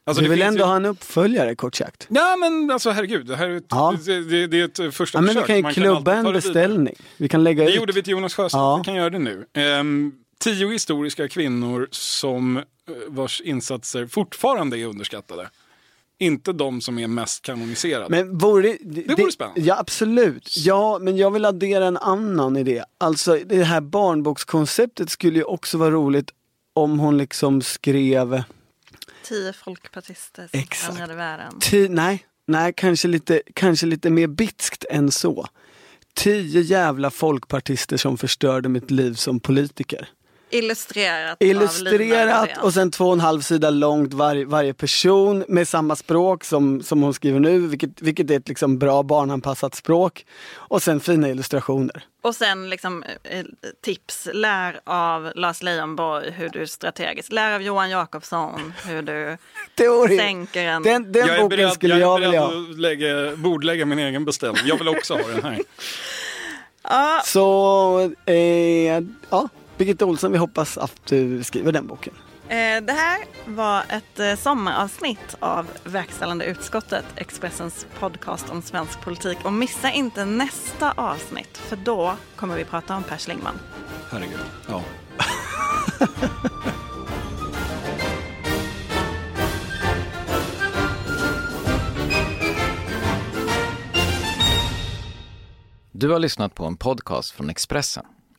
Alltså, 0.05 0.23
du 0.23 0.31
vill 0.31 0.43
ändå 0.43 0.59
ju- 0.61 0.65
ha 0.65 0.77
en 0.77 0.85
uppföljare 0.85 1.55
kort 1.55 1.75
sagt. 1.75 2.07
Ja 2.11 2.37
men 2.37 2.71
alltså 2.71 2.91
herregud, 2.91 3.27
det 3.27 3.37
här 3.37 3.49
är 3.49 3.57
ett, 3.57 3.65
Ja. 3.69 3.95
det, 4.05 4.25
det, 4.25 4.47
det 4.47 4.61
är 4.81 4.89
ett 4.89 4.95
första 4.95 5.19
Ja, 5.19 5.23
men 5.23 5.29
vi 5.29 5.35
försök. 5.35 5.47
kan 5.47 5.57
ju 5.57 5.63
Man 5.63 5.73
klubba 5.75 6.23
ta 6.23 6.29
en 6.29 6.33
beställning. 6.33 6.95
Vi 7.17 7.29
kan 7.29 7.45
lägga 7.45 7.65
Det 7.65 7.71
ut. 7.71 7.77
gjorde 7.77 7.93
vi 7.93 8.03
till 8.03 8.11
Jonas 8.13 8.35
Sjöstedt, 8.35 8.59
Ja. 8.59 8.77
vi 8.77 8.85
kan 8.85 8.95
göra 8.95 9.11
det 9.11 9.19
nu. 9.19 9.47
Ehm, 9.53 10.13
tio 10.39 10.69
historiska 10.73 11.29
kvinnor 11.29 11.89
som 11.91 12.57
eh, 12.57 12.63
vars 13.09 13.41
insatser 13.41 14.07
fortfarande 14.07 14.79
är 14.79 14.87
underskattade. 14.87 15.51
Inte 16.19 16.53
de 16.53 16.81
som 16.81 16.99
är 16.99 17.07
mest 17.07 17.43
kanoniserade. 17.43 18.07
Men 18.09 18.39
vore 18.39 18.77
det, 18.81 19.05
Det 19.07 19.15
vore 19.15 19.33
spännande. 19.33 19.61
Ja 19.61 19.79
absolut. 19.79 20.57
Ja 20.57 20.99
men 20.99 21.17
jag 21.17 21.31
vill 21.31 21.45
addera 21.45 21.87
en 21.87 21.97
annan 21.97 22.57
idé. 22.57 22.85
Alltså 22.99 23.39
det 23.47 23.65
här 23.65 23.81
barnbokskonceptet 23.81 25.11
skulle 25.11 25.39
ju 25.39 25.45
också 25.45 25.79
vara 25.79 25.91
roligt 25.91 26.31
om 26.75 26.99
hon 26.99 27.19
liksom 27.19 27.63
skrev, 27.63 28.43
Tio 29.25 29.53
folkpartister 29.53 30.49
som 30.51 30.61
Exakt. 30.61 31.11
världen. 31.11 31.61
ti, 31.61 31.89
nej, 31.89 32.27
nej 32.47 32.73
kanske 32.77 33.09
lite, 33.09 33.43
kanske 33.55 33.87
lite 33.87 34.11
mer 34.11 34.27
bitskt 34.27 34.85
än 34.91 35.11
så. 35.11 35.47
Tio 36.15 36.61
jävla 36.61 37.11
folkpartister 37.11 37.97
som 37.97 38.19
förstörde 38.19 38.69
mitt 38.69 38.91
liv 38.91 39.15
som 39.15 39.41
politiker. 39.41 40.09
Illustrerat 40.53 41.37
Illustrerat 41.41 42.51
och 42.63 42.75
sen 42.75 42.91
två 42.91 43.07
och 43.07 43.13
en 43.13 43.21
halv 43.21 43.41
sida 43.41 43.71
långt 43.71 44.15
var, 44.15 44.45
varje 44.45 44.75
person 44.75 45.45
med 45.49 45.69
samma 45.69 45.97
språk 45.97 46.45
som, 46.45 46.83
som 46.83 47.03
hon 47.03 47.15
skriver 47.15 47.41
nu, 47.41 47.59
vilket, 47.59 48.03
vilket 48.03 48.31
är 48.31 48.37
ett 48.37 48.49
liksom 48.49 48.79
bra 48.79 49.03
barnanpassat 49.03 49.75
språk. 49.75 50.27
Och 50.55 50.83
sen 50.83 51.01
fina 51.01 51.29
illustrationer. 51.29 52.05
Och 52.23 52.35
sen 52.35 52.71
liksom 52.71 53.03
eh, 53.25 53.45
tips, 53.85 54.29
lär 54.33 54.81
av 54.85 55.33
Lars 55.35 55.63
Leijonborg 55.63 56.31
hur 56.31 56.49
du 56.49 56.67
strategiskt, 56.67 57.33
lär 57.33 57.55
av 57.55 57.63
Johan 57.63 57.91
Jakobsson 57.91 58.73
hur 58.87 59.03
du 59.03 59.37
Teori. 59.75 60.19
sänker 60.19 60.63
en... 60.65 60.83
Den, 60.83 61.13
den 61.13 61.27
jag 61.27 61.37
är 61.37 61.43
boken 61.43 61.49
beredd, 61.49 61.73
skulle 61.73 61.99
jag 61.99 62.01
jag, 62.03 62.23
är 62.23 62.27
vilja 62.27 62.41
ha. 62.41 62.71
att 62.71 62.79
lägga, 62.79 63.37
bordlägga 63.37 63.87
min 63.87 63.99
egen 63.99 64.25
beställning. 64.25 64.63
Jag 64.67 64.79
vill 64.79 64.89
också 64.89 65.15
ha 65.15 65.29
den 65.29 65.43
här. 65.43 65.59
Ja, 66.85 67.23
Så, 67.25 68.13
eh, 68.27 68.35
ja, 69.31 69.49
Birgitta 69.79 70.05
Olsson, 70.07 70.33
vi 70.33 70.39
hoppas 70.39 70.79
att 70.79 70.97
du 71.07 71.45
skriver 71.45 71.73
den 71.73 71.87
boken. 71.87 72.15
eh, 72.49 72.57
det 72.83 72.93
här 72.93 73.19
var 73.47 73.83
ett 73.89 74.19
eh, 74.21 74.35
sommaravsnitt 74.37 75.37
av 75.41 75.67
Verkställande 75.85 76.45
utskottet, 76.45 77.05
Expressens 77.17 77.87
podcast 77.99 78.51
om 78.51 78.63
svensk 78.63 79.01
politik. 79.01 79.39
Och 79.45 79.53
missa 79.53 79.91
inte 79.91 80.25
nästa 80.25 80.93
avsnitt, 80.93 81.59
för 81.59 81.77
då 81.77 82.15
kommer 82.37 82.57
vi 82.57 82.65
prata 82.65 82.97
om 82.97 83.03
Per 83.03 83.19
Schlingmann. 83.19 83.59
Herregud. 84.11 84.41
Ja. 84.69 84.83
Du 95.93 96.09
har 96.11 96.19
lyssnat 96.19 96.55
på 96.55 96.65
en 96.65 96.77
podcast 96.77 97.31
från 97.31 97.51
Expressen. 97.51 98.05